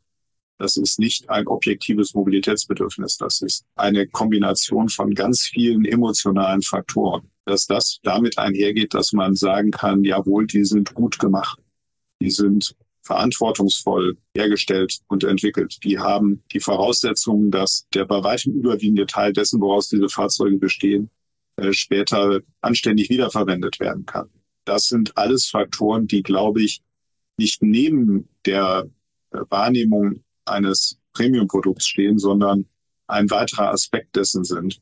Das 0.59 0.77
ist 0.77 0.99
nicht 0.99 1.29
ein 1.31 1.47
objektives 1.47 2.15
Mobilitätsbedürfnis. 2.15 3.17
Das 3.19 3.43
ist 3.43 3.65
eine 3.75 4.07
Kombination 4.07 4.89
von 4.89 5.15
ganz 5.15 5.43
vielen 5.43 5.85
emotionalen 5.85 6.63
Faktoren 6.63 7.29
dass 7.45 7.67
das 7.67 8.01
damit 8.03 8.39
einhergeht, 8.39 8.95
dass 8.95 9.13
man 9.13 9.35
sagen 9.35 9.71
kann, 9.71 10.05
jawohl, 10.05 10.47
die 10.47 10.65
sind 10.65 10.95
gut 10.95 11.19
gemacht. 11.19 11.61
Die 12.21 12.31
sind 12.31 12.75
verantwortungsvoll 13.03 14.17
hergestellt 14.35 14.99
und 15.09 15.25
entwickelt. 15.25 15.79
Die 15.85 15.99
haben 15.99 16.43
die 16.53 16.61
Voraussetzungen, 16.61 17.51
dass 17.51 17.87
der 17.93 18.07
bei 18.07 18.23
weitem 18.25 18.55
überwiegende 18.55 19.05
Teil 19.07 19.33
dessen, 19.33 19.61
woraus 19.61 19.91
diese 19.91 20.09
Fahrzeuge 20.09 20.57
bestehen, 20.57 21.11
äh, 21.57 21.73
später 21.73 22.41
anständig 22.63 23.11
wiederverwendet 23.11 23.79
werden 23.79 24.07
kann. 24.07 24.31
Das 24.65 24.89
sind 24.89 25.17
alles 25.19 25.49
Faktoren, 25.49 26.07
die, 26.07 26.23
glaube 26.23 26.63
ich, 26.63 26.83
nicht 27.37 27.63
neben 27.63 28.29
der 28.47 28.89
äh, 29.33 29.39
Wahrnehmung 29.51 30.24
eines 30.45 30.99
Premium-Produkts 31.13 31.87
stehen, 31.87 32.19
sondern 32.19 32.67
ein 33.07 33.31
weiterer 33.31 33.71
Aspekt 33.71 34.17
dessen 34.17 34.45
sind. 34.45 34.81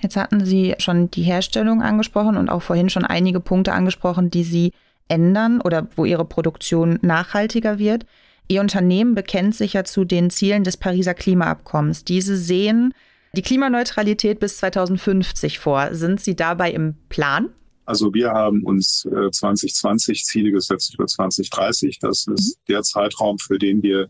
Jetzt 0.00 0.16
hatten 0.16 0.44
Sie 0.44 0.74
schon 0.78 1.10
die 1.10 1.22
Herstellung 1.22 1.82
angesprochen 1.82 2.36
und 2.36 2.48
auch 2.48 2.62
vorhin 2.62 2.88
schon 2.88 3.04
einige 3.04 3.40
Punkte 3.40 3.72
angesprochen, 3.72 4.30
die 4.30 4.44
Sie 4.44 4.72
ändern 5.08 5.60
oder 5.60 5.88
wo 5.96 6.04
Ihre 6.04 6.24
Produktion 6.24 6.98
nachhaltiger 7.02 7.78
wird. 7.78 8.06
Ihr 8.48 8.60
Unternehmen 8.60 9.14
bekennt 9.14 9.54
sich 9.54 9.74
ja 9.74 9.84
zu 9.84 10.04
den 10.04 10.30
Zielen 10.30 10.64
des 10.64 10.76
Pariser 10.76 11.14
Klimaabkommens. 11.14 12.04
Diese 12.04 12.36
sehen 12.36 12.94
die 13.36 13.42
Klimaneutralität 13.42 14.40
bis 14.40 14.56
2050 14.56 15.58
vor. 15.58 15.94
Sind 15.94 16.20
Sie 16.20 16.34
dabei 16.34 16.72
im 16.72 16.96
Plan? 17.08 17.50
Also 17.84 18.12
wir 18.14 18.30
haben 18.30 18.62
uns 18.64 19.02
2020 19.02 20.18
äh, 20.18 20.22
Ziele 20.22 20.50
gesetzt 20.52 20.96
für 20.96 21.06
2030. 21.06 21.98
Das 22.00 22.26
ist 22.26 22.58
mhm. 22.58 22.72
der 22.72 22.82
Zeitraum, 22.82 23.38
für 23.38 23.58
den 23.58 23.82
wir 23.82 24.08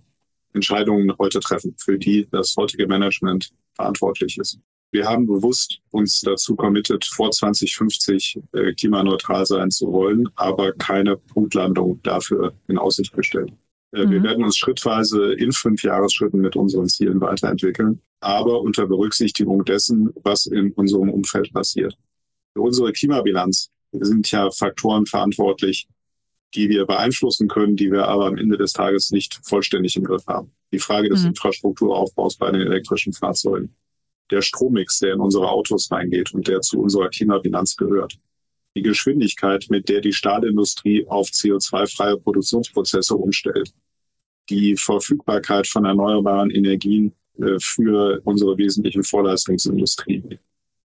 Entscheidungen 0.53 1.13
heute 1.19 1.41
treffen, 1.41 1.75
für 1.79 1.99
die 1.99 2.29
das 2.31 2.55
heutige 2.57 2.87
Management 2.87 3.51
verantwortlich 3.75 4.39
ist. 4.39 4.59
Wir 4.93 5.07
haben 5.07 5.27
bewusst 5.27 5.81
uns 5.91 6.21
dazu 6.21 6.57
committed, 6.57 7.05
vor 7.05 7.31
2050 7.31 8.41
äh, 8.53 8.73
klimaneutral 8.73 9.47
sein 9.47 9.71
zu 9.71 9.93
wollen, 9.93 10.29
aber 10.35 10.73
keine 10.73 11.17
Punktlandung 11.17 12.01
dafür 12.03 12.55
in 12.67 12.77
Aussicht 12.77 13.13
gestellt. 13.13 13.53
Äh, 13.93 14.05
mhm. 14.05 14.11
Wir 14.11 14.23
werden 14.25 14.45
uns 14.45 14.57
schrittweise 14.57 15.33
in 15.35 15.53
fünf 15.53 15.85
Jahresschritten 15.85 16.41
mit 16.41 16.57
unseren 16.57 16.89
Zielen 16.89 17.21
weiterentwickeln, 17.21 18.01
aber 18.21 18.61
unter 18.63 18.87
Berücksichtigung 18.87 19.65
dessen, 19.65 20.11
was 20.25 20.47
in 20.47 20.73
unserem 20.73 21.11
Umfeld 21.11 21.53
passiert. 21.53 21.97
Für 22.55 22.63
unsere 22.63 22.93
Klimabilanz 22.93 23.71
sind 23.93 24.31
ja 24.33 24.51
Faktoren 24.51 25.07
verantwortlich, 25.07 25.87
die 26.55 26.69
wir 26.69 26.87
beeinflussen 26.87 27.49
können, 27.49 27.77
die 27.77 27.93
wir 27.93 28.09
aber 28.09 28.27
am 28.27 28.37
Ende 28.37 28.57
des 28.57 28.73
Tages 28.73 29.11
nicht 29.11 29.41
vollständig 29.43 29.97
im 29.97 30.05
Griff 30.05 30.27
haben. 30.27 30.53
Die 30.73 30.79
Frage 30.79 31.09
des 31.09 31.23
mhm. 31.23 31.29
Infrastrukturaufbaus 31.29 32.37
bei 32.37 32.51
den 32.51 32.63
elektrischen 32.63 33.13
Fahrzeugen, 33.13 33.75
der 34.31 34.43
Strommix, 34.43 34.99
der 34.99 35.15
in 35.15 35.21
unsere 35.21 35.49
Autos 35.49 35.91
reingeht 35.91 36.33
und 36.33 36.49
der 36.49 36.61
zu 36.61 36.81
unserer 36.81 37.09
Klimabilanz 37.09 37.77
gehört, 37.77 38.19
die 38.77 38.83
Geschwindigkeit, 38.83 39.67
mit 39.69 39.89
der 39.89 40.01
die 40.01 40.13
Stahlindustrie 40.13 41.07
auf 41.09 41.29
CO2-freie 41.29 42.17
Produktionsprozesse 42.19 43.17
umstellt, 43.17 43.73
die 44.49 44.77
Verfügbarkeit 44.77 45.67
von 45.67 45.85
erneuerbaren 45.85 46.51
Energien 46.51 47.13
äh, 47.39 47.59
für 47.61 48.21
unsere 48.25 48.57
wesentlichen 48.59 49.03
Vorleistungsindustrien. 49.03 50.39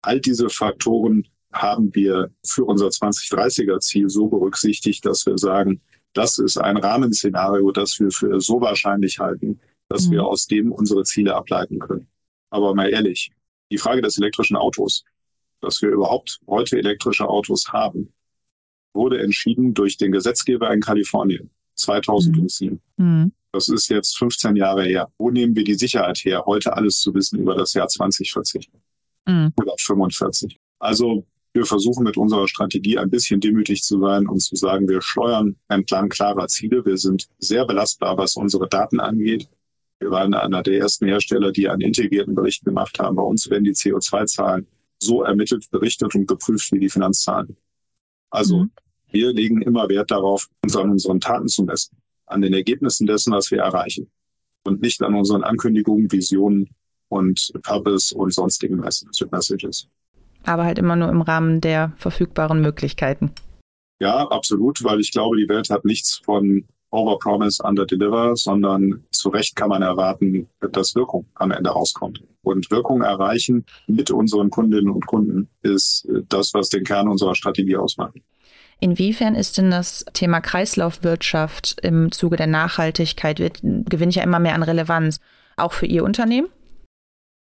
All 0.01 0.19
diese 0.19 0.49
Faktoren 0.49 1.27
haben 1.51 1.93
wir 1.95 2.31
für 2.45 2.65
unser 2.65 2.87
2030er 2.87 3.79
Ziel 3.79 4.09
so 4.09 4.27
berücksichtigt, 4.27 5.05
dass 5.05 5.25
wir 5.25 5.37
sagen, 5.37 5.81
das 6.13 6.37
ist 6.37 6.57
ein 6.57 6.77
Rahmenszenario, 6.77 7.71
das 7.71 7.99
wir 7.99 8.11
für 8.11 8.39
so 8.41 8.61
wahrscheinlich 8.61 9.19
halten, 9.19 9.59
dass 9.87 10.07
mhm. 10.07 10.11
wir 10.11 10.25
aus 10.25 10.47
dem 10.47 10.71
unsere 10.71 11.03
Ziele 11.03 11.35
ableiten 11.35 11.79
können. 11.79 12.07
Aber 12.49 12.73
mal 12.75 12.89
ehrlich, 12.89 13.31
die 13.71 13.77
Frage 13.77 14.01
des 14.01 14.17
elektrischen 14.17 14.55
Autos, 14.55 15.03
dass 15.61 15.81
wir 15.81 15.89
überhaupt 15.89 16.39
heute 16.47 16.77
elektrische 16.77 17.27
Autos 17.27 17.67
haben, 17.69 18.13
wurde 18.93 19.21
entschieden 19.21 19.73
durch 19.73 19.97
den 19.97 20.11
Gesetzgeber 20.11 20.71
in 20.73 20.81
Kalifornien 20.81 21.49
2007. 21.75 22.81
Mhm. 22.97 23.31
Das 23.51 23.67
ist 23.67 23.89
jetzt 23.89 24.17
15 24.17 24.55
Jahre 24.55 24.83
her. 24.83 25.11
Wo 25.17 25.31
nehmen 25.31 25.55
wir 25.55 25.63
die 25.63 25.75
Sicherheit 25.75 26.19
her, 26.19 26.43
heute 26.45 26.73
alles 26.73 26.99
zu 26.99 27.13
wissen 27.13 27.39
über 27.39 27.55
das 27.55 27.73
Jahr 27.73 27.87
2040 27.87 28.69
mhm. 29.25 29.53
oder 29.57 29.73
45? 29.77 30.59
Also 30.79 31.25
wir 31.53 31.65
versuchen 31.65 32.03
mit 32.03 32.17
unserer 32.17 32.47
Strategie 32.47 32.97
ein 32.97 33.09
bisschen 33.09 33.39
demütig 33.39 33.81
zu 33.81 33.99
sein 33.99 34.27
und 34.27 34.39
zu 34.39 34.55
sagen, 34.55 34.87
wir 34.87 35.01
steuern 35.01 35.55
entlang 35.67 36.09
klarer 36.09 36.47
Ziele. 36.47 36.85
Wir 36.85 36.97
sind 36.97 37.27
sehr 37.39 37.65
belastbar, 37.65 38.17
was 38.17 38.35
unsere 38.35 38.67
Daten 38.67 38.99
angeht. 38.99 39.49
Wir 39.99 40.11
waren 40.11 40.33
einer 40.33 40.61
der 40.61 40.79
ersten 40.79 41.07
Hersteller, 41.07 41.51
die 41.51 41.67
einen 41.67 41.81
integrierten 41.81 42.35
Bericht 42.35 42.63
gemacht 42.63 42.99
haben. 42.99 43.15
Bei 43.15 43.23
uns 43.23 43.49
werden 43.49 43.63
die 43.63 43.73
CO2-Zahlen 43.73 44.67
so 44.99 45.23
ermittelt, 45.23 45.69
berichtet 45.71 46.13
und 46.13 46.27
geprüft 46.27 46.71
wie 46.71 46.79
die 46.79 46.89
Finanzzahlen. 46.89 47.57
Also 48.29 48.59
mhm. 48.59 48.71
wir 49.11 49.33
legen 49.33 49.61
immer 49.61 49.89
Wert 49.89 50.11
darauf, 50.11 50.49
uns 50.63 50.75
an 50.75 50.91
unseren 50.91 51.19
Taten 51.19 51.47
zu 51.47 51.63
messen, 51.63 51.97
an 52.27 52.41
den 52.41 52.53
Ergebnissen 52.53 53.07
dessen, 53.07 53.33
was 53.33 53.49
wir 53.49 53.59
erreichen 53.59 54.09
und 54.63 54.81
nicht 54.81 55.01
an 55.01 55.15
unseren 55.15 55.43
Ankündigungen, 55.43 56.11
Visionen 56.11 56.69
und 57.07 57.51
Purpose 57.63 58.15
und 58.15 58.33
sonstigen 58.33 58.77
Messages 58.77 59.87
aber 60.45 60.65
halt 60.65 60.79
immer 60.79 60.95
nur 60.95 61.09
im 61.09 61.21
Rahmen 61.21 61.61
der 61.61 61.93
verfügbaren 61.97 62.61
Möglichkeiten. 62.61 63.31
Ja, 63.99 64.27
absolut, 64.27 64.83
weil 64.83 64.99
ich 64.99 65.11
glaube, 65.11 65.37
die 65.37 65.49
Welt 65.49 65.69
hat 65.69 65.85
nichts 65.85 66.21
von 66.23 66.65
Overpromise, 66.91 67.61
Underdeliver, 67.63 68.35
sondern 68.35 69.03
zu 69.11 69.29
Recht 69.29 69.55
kann 69.55 69.69
man 69.69 69.81
erwarten, 69.81 70.47
dass 70.71 70.95
Wirkung 70.95 71.25
am 71.35 71.51
Ende 71.51 71.69
rauskommt. 71.69 72.23
Und 72.41 72.71
Wirkung 72.71 73.01
erreichen 73.01 73.65
mit 73.87 74.09
unseren 74.09 74.49
Kundinnen 74.49 74.89
und 74.89 75.05
Kunden 75.05 75.49
ist 75.61 76.07
das, 76.29 76.53
was 76.53 76.69
den 76.69 76.83
Kern 76.83 77.07
unserer 77.07 77.35
Strategie 77.35 77.77
ausmacht. 77.77 78.15
Inwiefern 78.79 79.35
ist 79.35 79.57
denn 79.57 79.69
das 79.69 80.05
Thema 80.13 80.39
Kreislaufwirtschaft 80.39 81.79
im 81.81 82.11
Zuge 82.11 82.37
der 82.37 82.47
Nachhaltigkeit, 82.47 83.39
wird, 83.39 83.59
gewinnt 83.61 84.15
ja 84.15 84.23
immer 84.23 84.39
mehr 84.39 84.55
an 84.55 84.63
Relevanz, 84.63 85.19
auch 85.57 85.73
für 85.73 85.85
Ihr 85.85 86.03
Unternehmen? 86.03 86.47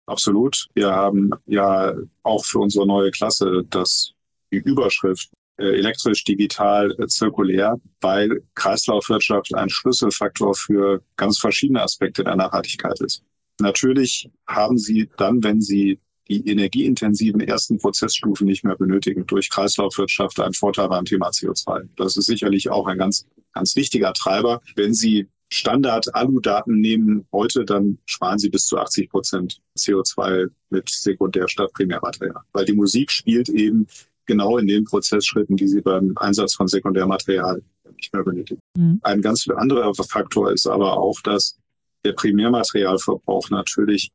Absolut. 0.05 0.67
Wir 0.73 0.91
haben 0.91 1.31
ja 1.45 1.93
auch 2.23 2.43
für 2.45 2.59
unsere 2.59 2.85
neue 2.85 3.11
Klasse 3.11 3.63
das 3.69 4.13
die 4.51 4.57
Überschrift 4.57 5.29
äh, 5.57 5.77
elektrisch, 5.77 6.23
digital, 6.23 6.95
äh, 6.99 7.07
zirkulär, 7.07 7.75
weil 8.01 8.41
Kreislaufwirtschaft 8.55 9.53
ein 9.53 9.69
Schlüsselfaktor 9.69 10.55
für 10.55 11.01
ganz 11.17 11.39
verschiedene 11.39 11.81
Aspekte 11.81 12.23
der 12.23 12.35
Nachhaltigkeit 12.35 12.99
ist. 13.01 13.23
Natürlich 13.59 14.29
haben 14.47 14.77
Sie 14.77 15.09
dann, 15.17 15.43
wenn 15.43 15.61
Sie 15.61 15.99
die 16.27 16.47
energieintensiven 16.49 17.41
ersten 17.41 17.77
Prozessstufen 17.77 18.47
nicht 18.47 18.63
mehr 18.63 18.75
benötigen, 18.75 19.25
durch 19.27 19.49
Kreislaufwirtschaft 19.49 20.39
einen 20.39 20.53
Vorteil 20.53 20.87
beim 20.87 21.05
Thema 21.05 21.29
CO2. 21.29 21.89
Das 21.95 22.17
ist 22.17 22.25
sicherlich 22.25 22.69
auch 22.69 22.87
ein 22.87 22.97
ganz, 22.97 23.27
ganz 23.53 23.75
wichtiger 23.75 24.13
Treiber. 24.13 24.61
Wenn 24.75 24.93
Sie 24.93 25.27
Standard-Alu-Daten 25.51 26.79
nehmen 26.79 27.27
heute, 27.31 27.65
dann 27.65 27.97
sparen 28.05 28.39
sie 28.39 28.49
bis 28.49 28.65
zu 28.65 28.77
80 28.77 29.09
Prozent 29.09 29.61
CO2 29.77 30.49
mit 30.69 30.89
Sekundär- 30.89 31.49
statt 31.49 31.71
Primärmaterial. 31.73 32.41
Weil 32.53 32.65
die 32.65 32.73
Musik 32.73 33.11
spielt 33.11 33.49
eben 33.49 33.87
genau 34.25 34.57
in 34.57 34.67
den 34.67 34.85
Prozessschritten, 34.85 35.57
die 35.57 35.67
sie 35.67 35.81
beim 35.81 36.13
Einsatz 36.15 36.55
von 36.55 36.67
Sekundärmaterial 36.67 37.61
nicht 37.95 38.13
mehr 38.13 38.23
benötigen. 38.23 38.61
Mhm. 38.77 38.99
Ein 39.03 39.21
ganz 39.21 39.45
anderer 39.49 39.93
Faktor 39.93 40.51
ist 40.51 40.67
aber 40.67 40.97
auch, 40.97 41.19
dass 41.21 41.57
der 42.05 42.13
Primärmaterialverbrauch 42.13 43.49
natürlich 43.49 44.11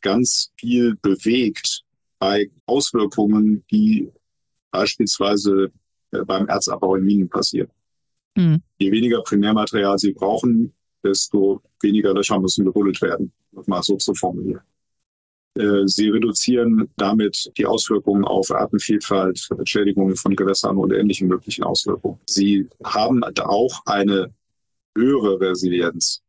ganz 0.00 0.52
viel 0.56 0.96
bewegt 1.02 1.82
bei 2.18 2.50
Auswirkungen, 2.66 3.64
die 3.70 4.10
beispielsweise 4.70 5.72
äh, 6.12 6.24
beim 6.24 6.46
Erzabbau 6.46 6.94
in 6.94 7.04
Minen 7.04 7.28
passieren. 7.28 7.70
Mhm. 8.36 8.62
Je 8.78 8.92
weniger 8.92 9.22
Primärmaterial 9.22 9.98
sie 9.98 10.12
brauchen, 10.12 10.72
desto 11.06 11.62
weniger 11.82 12.12
Löcher 12.14 12.38
müssen 12.38 12.64
gebuddelt 12.64 13.00
werden, 13.00 13.32
mal 13.66 13.82
so 13.82 13.96
zu 13.96 14.14
formulieren. 14.14 14.62
Äh, 15.56 15.86
sie 15.86 16.08
reduzieren 16.10 16.88
damit 16.96 17.50
die 17.56 17.66
Auswirkungen 17.66 18.24
auf 18.24 18.50
Artenvielfalt, 18.50 19.48
Schädigungen 19.64 20.16
von 20.16 20.36
Gewässern 20.36 20.76
und 20.76 20.92
ähnlichen 20.92 21.28
möglichen 21.28 21.64
Auswirkungen. 21.64 22.18
Sie 22.26 22.68
haben 22.84 23.22
auch 23.24 23.80
eine 23.86 24.32
höhere 24.96 25.40
Resilienz 25.40 26.22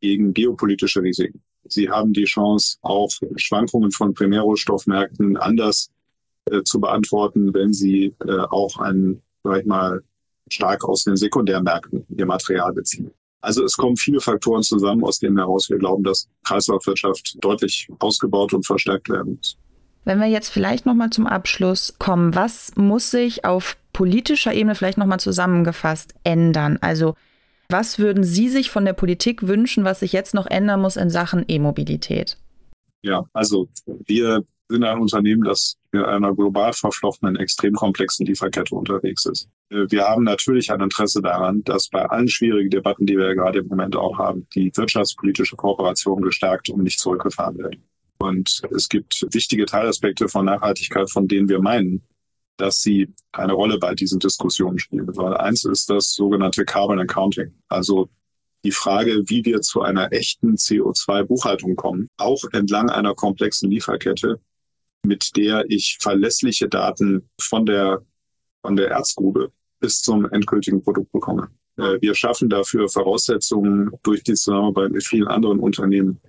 gegen 0.00 0.34
geopolitische 0.34 1.02
Risiken. 1.02 1.42
Sie 1.64 1.88
haben 1.88 2.12
die 2.12 2.24
Chance, 2.24 2.78
auch 2.82 3.10
Schwankungen 3.36 3.90
von 3.90 4.14
Primärrohstoffmärkten 4.14 5.36
anders 5.36 5.90
äh, 6.46 6.62
zu 6.62 6.80
beantworten, 6.80 7.52
wenn 7.52 7.72
sie 7.72 8.14
äh, 8.26 8.38
auch 8.50 8.78
ein, 8.78 9.20
sag 9.42 9.60
ich 9.60 9.66
mal, 9.66 10.02
stark 10.50 10.84
aus 10.84 11.04
den 11.04 11.16
Sekundärmärkten 11.16 12.06
ihr 12.16 12.26
Material 12.26 12.72
beziehen. 12.72 13.10
Also 13.40 13.64
es 13.64 13.76
kommen 13.76 13.96
viele 13.96 14.20
Faktoren 14.20 14.62
zusammen, 14.62 15.04
aus 15.04 15.18
denen 15.18 15.38
heraus 15.38 15.70
wir 15.70 15.78
glauben, 15.78 16.02
dass 16.02 16.28
Kreislaufwirtschaft 16.44 17.36
deutlich 17.40 17.88
ausgebaut 18.00 18.52
und 18.52 18.66
verstärkt 18.66 19.08
werden 19.08 19.36
muss. 19.36 19.56
Wenn 20.04 20.20
wir 20.20 20.26
jetzt 20.26 20.48
vielleicht 20.48 20.86
nochmal 20.86 21.10
zum 21.10 21.26
Abschluss 21.26 21.94
kommen, 21.98 22.34
was 22.34 22.72
muss 22.76 23.10
sich 23.10 23.44
auf 23.44 23.76
politischer 23.92 24.54
Ebene 24.54 24.74
vielleicht 24.74 24.98
nochmal 24.98 25.20
zusammengefasst 25.20 26.14
ändern? 26.24 26.78
Also 26.80 27.14
was 27.68 27.98
würden 27.98 28.24
Sie 28.24 28.48
sich 28.48 28.70
von 28.70 28.86
der 28.86 28.94
Politik 28.94 29.46
wünschen, 29.46 29.84
was 29.84 30.00
sich 30.00 30.12
jetzt 30.12 30.32
noch 30.32 30.46
ändern 30.46 30.80
muss 30.80 30.96
in 30.96 31.10
Sachen 31.10 31.44
E-Mobilität? 31.46 32.38
Ja, 33.02 33.26
also 33.34 33.68
wir 34.06 34.42
sind 34.68 34.84
ein 34.84 35.00
Unternehmen, 35.00 35.42
das 35.42 35.76
in 35.92 36.02
einer 36.02 36.34
global 36.34 36.72
verflochtenen, 36.72 37.36
extrem 37.36 37.72
komplexen 37.74 38.26
Lieferkette 38.26 38.74
unterwegs 38.74 39.24
ist. 39.26 39.48
Äh, 39.70 39.86
wir 39.88 40.04
haben 40.04 40.24
natürlich 40.24 40.70
ein 40.70 40.80
Interesse 40.80 41.22
daran, 41.22 41.64
dass 41.64 41.88
bei 41.88 42.04
allen 42.04 42.28
schwierigen 42.28 42.70
Debatten, 42.70 43.06
die 43.06 43.16
wir 43.16 43.34
gerade 43.34 43.60
im 43.60 43.68
Moment 43.68 43.96
auch 43.96 44.18
haben, 44.18 44.46
die 44.54 44.70
wirtschaftspolitische 44.74 45.56
Kooperation 45.56 46.22
gestärkt 46.22 46.68
und 46.68 46.82
nicht 46.82 47.00
zurückgefahren 47.00 47.58
wird. 47.58 47.76
Und 48.18 48.62
es 48.74 48.88
gibt 48.88 49.26
wichtige 49.32 49.64
Teilaspekte 49.64 50.28
von 50.28 50.44
Nachhaltigkeit, 50.44 51.10
von 51.10 51.28
denen 51.28 51.48
wir 51.48 51.60
meinen, 51.60 52.02
dass 52.56 52.82
sie 52.82 53.14
eine 53.32 53.52
Rolle 53.52 53.78
bei 53.78 53.94
diesen 53.94 54.18
Diskussionen 54.18 54.78
spielen. 54.78 55.06
Weil 55.16 55.36
eins 55.36 55.64
ist 55.64 55.88
das 55.88 56.12
sogenannte 56.12 56.64
Carbon 56.64 56.98
Accounting, 56.98 57.54
also 57.68 58.10
die 58.64 58.72
Frage, 58.72 59.22
wie 59.26 59.44
wir 59.44 59.60
zu 59.60 59.82
einer 59.82 60.12
echten 60.12 60.56
CO2-Buchhaltung 60.56 61.76
kommen, 61.76 62.08
auch 62.16 62.42
entlang 62.52 62.90
einer 62.90 63.14
komplexen 63.14 63.70
Lieferkette, 63.70 64.40
mit 65.02 65.36
der 65.36 65.64
ich 65.68 65.98
verlässliche 66.00 66.68
Daten 66.68 67.28
von 67.40 67.66
der, 67.66 68.02
von 68.62 68.76
der 68.76 68.88
Erzgrube 68.88 69.52
bis 69.80 70.00
zum 70.00 70.26
endgültigen 70.30 70.82
Produkt 70.82 71.12
bekomme. 71.12 71.48
Äh, 71.76 72.00
wir 72.00 72.14
schaffen 72.14 72.48
dafür 72.48 72.88
Voraussetzungen 72.88 73.90
durch 74.02 74.22
die 74.22 74.34
Zusammenarbeit 74.34 74.90
mit 74.90 75.04
vielen 75.04 75.28
anderen 75.28 75.60
Unternehmen, 75.60 76.20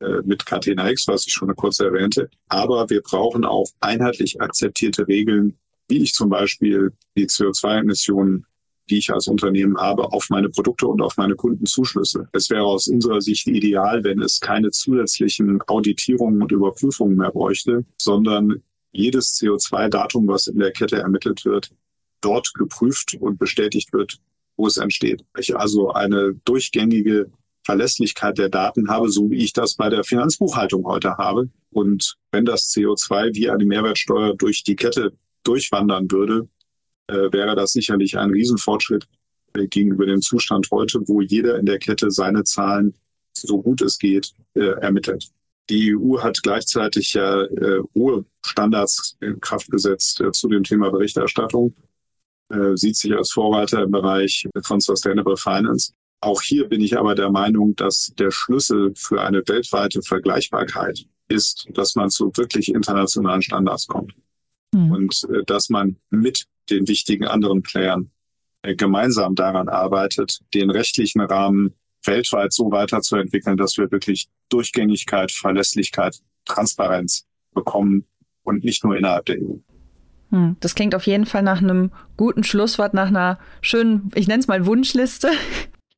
äh, 0.00 0.22
mit 0.24 0.46
Catena 0.46 0.90
X, 0.90 1.08
was 1.08 1.26
ich 1.26 1.32
schon 1.32 1.54
kurz 1.56 1.80
erwähnte. 1.80 2.30
Aber 2.48 2.88
wir 2.90 3.02
brauchen 3.02 3.44
auch 3.44 3.68
einheitlich 3.80 4.40
akzeptierte 4.40 5.06
Regeln, 5.08 5.58
wie 5.88 6.02
ich 6.02 6.12
zum 6.14 6.28
Beispiel 6.28 6.92
die 7.16 7.26
CO2-Emissionen 7.26 8.46
die 8.92 8.98
ich 8.98 9.10
als 9.10 9.26
Unternehmen 9.26 9.78
habe, 9.78 10.12
auf 10.12 10.28
meine 10.28 10.50
Produkte 10.50 10.86
und 10.86 11.00
auf 11.00 11.16
meine 11.16 11.34
Kunden 11.34 11.64
zuschlüsse. 11.64 12.28
Es 12.32 12.50
wäre 12.50 12.64
aus 12.64 12.88
unserer 12.88 13.22
Sicht 13.22 13.46
ideal, 13.46 14.04
wenn 14.04 14.20
es 14.20 14.38
keine 14.38 14.70
zusätzlichen 14.70 15.60
Auditierungen 15.66 16.42
und 16.42 16.52
Überprüfungen 16.52 17.16
mehr 17.16 17.30
bräuchte, 17.30 17.86
sondern 17.96 18.62
jedes 18.92 19.34
CO2-Datum, 19.40 20.28
was 20.28 20.46
in 20.46 20.58
der 20.58 20.72
Kette 20.72 20.96
ermittelt 20.96 21.46
wird, 21.46 21.70
dort 22.20 22.52
geprüft 22.52 23.16
und 23.18 23.38
bestätigt 23.38 23.94
wird, 23.94 24.18
wo 24.56 24.66
es 24.66 24.76
entsteht. 24.76 25.24
Ich 25.38 25.56
also 25.56 25.92
eine 25.92 26.34
durchgängige 26.44 27.30
Verlässlichkeit 27.64 28.36
der 28.36 28.50
Daten 28.50 28.90
habe, 28.90 29.08
so 29.08 29.30
wie 29.30 29.38
ich 29.38 29.54
das 29.54 29.76
bei 29.76 29.88
der 29.88 30.04
Finanzbuchhaltung 30.04 30.84
heute 30.84 31.16
habe. 31.16 31.48
Und 31.70 32.18
wenn 32.30 32.44
das 32.44 32.68
CO2 32.68 33.34
wie 33.34 33.48
eine 33.48 33.64
Mehrwertsteuer 33.64 34.34
durch 34.34 34.64
die 34.64 34.76
Kette 34.76 35.14
durchwandern 35.44 36.10
würde, 36.10 36.46
äh, 37.08 37.32
wäre 37.32 37.54
das 37.56 37.72
sicherlich 37.72 38.18
ein 38.18 38.30
Riesenfortschritt 38.30 39.06
äh, 39.54 39.66
gegenüber 39.66 40.06
dem 40.06 40.20
Zustand 40.20 40.68
heute, 40.70 41.00
wo 41.06 41.20
jeder 41.20 41.58
in 41.58 41.66
der 41.66 41.78
Kette 41.78 42.10
seine 42.10 42.44
Zahlen 42.44 42.94
so 43.34 43.62
gut 43.62 43.82
es 43.82 43.98
geht 43.98 44.32
äh, 44.54 44.60
ermittelt. 44.80 45.30
Die 45.70 45.96
EU 45.96 46.20
hat 46.20 46.42
gleichzeitig 46.42 47.14
ja 47.14 47.42
äh, 47.42 47.80
hohe 47.94 48.24
Standards 48.44 49.16
in 49.20 49.40
Kraft 49.40 49.70
gesetzt 49.70 50.20
äh, 50.20 50.32
zu 50.32 50.48
dem 50.48 50.64
Thema 50.64 50.90
Berichterstattung, 50.90 51.74
äh, 52.50 52.76
sieht 52.76 52.96
sich 52.96 53.14
als 53.14 53.30
Vorreiter 53.30 53.82
im 53.82 53.90
Bereich 53.90 54.48
von 54.64 54.80
Sustainable 54.80 55.36
Finance. 55.36 55.92
Auch 56.20 56.42
hier 56.42 56.68
bin 56.68 56.80
ich 56.80 56.98
aber 56.98 57.14
der 57.14 57.30
Meinung, 57.30 57.74
dass 57.76 58.12
der 58.18 58.30
Schlüssel 58.30 58.92
für 58.96 59.22
eine 59.22 59.42
weltweite 59.46 60.02
Vergleichbarkeit 60.02 61.04
ist, 61.28 61.66
dass 61.72 61.94
man 61.94 62.10
zu 62.10 62.30
wirklich 62.36 62.68
internationalen 62.68 63.42
Standards 63.42 63.86
kommt. 63.86 64.14
Mhm. 64.72 64.92
Und 64.92 65.28
dass 65.46 65.68
man 65.68 65.96
mit 66.10 66.46
den 66.70 66.88
wichtigen 66.88 67.26
anderen 67.26 67.62
Playern 67.62 68.10
äh, 68.62 68.74
gemeinsam 68.74 69.34
daran 69.34 69.68
arbeitet, 69.68 70.40
den 70.54 70.70
rechtlichen 70.70 71.20
Rahmen 71.20 71.74
weltweit 72.04 72.52
so 72.52 72.70
weiterzuentwickeln, 72.70 73.56
dass 73.56 73.76
wir 73.76 73.90
wirklich 73.90 74.28
Durchgängigkeit, 74.48 75.30
Verlässlichkeit, 75.30 76.18
Transparenz 76.44 77.26
bekommen 77.54 78.06
und 78.42 78.64
nicht 78.64 78.84
nur 78.84 78.96
innerhalb 78.96 79.26
der 79.26 79.36
EU. 79.36 79.56
Hm, 80.30 80.56
das 80.60 80.74
klingt 80.74 80.94
auf 80.94 81.06
jeden 81.06 81.26
Fall 81.26 81.42
nach 81.42 81.60
einem 81.60 81.92
guten 82.16 82.44
Schlusswort, 82.44 82.94
nach 82.94 83.08
einer 83.08 83.38
schönen, 83.60 84.10
ich 84.14 84.26
nenne 84.28 84.40
es 84.40 84.48
mal 84.48 84.66
Wunschliste. 84.66 85.30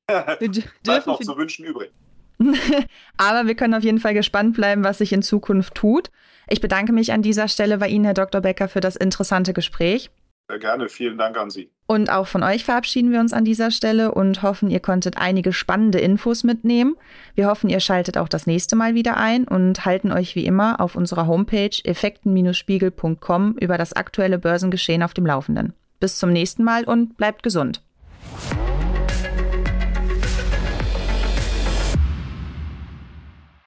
Bleibt 0.82 1.06
noch 1.06 1.20
zu 1.20 1.36
wünschen 1.36 1.64
übrig. 1.64 1.90
Aber 3.16 3.46
wir 3.46 3.54
können 3.54 3.74
auf 3.74 3.84
jeden 3.84 4.00
Fall 4.00 4.12
gespannt 4.12 4.56
bleiben, 4.56 4.84
was 4.84 4.98
sich 4.98 5.12
in 5.12 5.22
Zukunft 5.22 5.74
tut. 5.74 6.10
Ich 6.48 6.60
bedanke 6.60 6.92
mich 6.92 7.12
an 7.12 7.22
dieser 7.22 7.48
Stelle 7.48 7.78
bei 7.78 7.88
Ihnen, 7.88 8.04
Herr 8.04 8.14
Dr. 8.14 8.40
Becker, 8.40 8.68
für 8.68 8.80
das 8.80 8.96
interessante 8.96 9.54
Gespräch. 9.54 10.10
Sehr 10.48 10.58
gerne, 10.58 10.88
vielen 10.90 11.16
Dank 11.16 11.38
an 11.38 11.48
Sie. 11.48 11.70
Und 11.86 12.10
auch 12.10 12.26
von 12.26 12.42
euch 12.42 12.64
verabschieden 12.64 13.12
wir 13.12 13.20
uns 13.20 13.32
an 13.32 13.44
dieser 13.44 13.70
Stelle 13.70 14.12
und 14.12 14.42
hoffen, 14.42 14.70
ihr 14.70 14.80
konntet 14.80 15.16
einige 15.16 15.52
spannende 15.52 16.00
Infos 16.00 16.44
mitnehmen. 16.44 16.96
Wir 17.34 17.46
hoffen, 17.46 17.70
ihr 17.70 17.80
schaltet 17.80 18.18
auch 18.18 18.28
das 18.28 18.46
nächste 18.46 18.76
Mal 18.76 18.94
wieder 18.94 19.16
ein 19.16 19.46
und 19.48 19.84
halten 19.84 20.12
euch 20.12 20.34
wie 20.34 20.44
immer 20.44 20.80
auf 20.80 20.96
unserer 20.96 21.26
Homepage 21.26 21.76
effekten-spiegel.com 21.82 23.56
über 23.58 23.78
das 23.78 23.94
aktuelle 23.94 24.38
Börsengeschehen 24.38 25.02
auf 25.02 25.14
dem 25.14 25.26
Laufenden. 25.26 25.72
Bis 25.98 26.18
zum 26.18 26.30
nächsten 26.30 26.64
Mal 26.64 26.84
und 26.84 27.16
bleibt 27.16 27.42
gesund. 27.42 27.82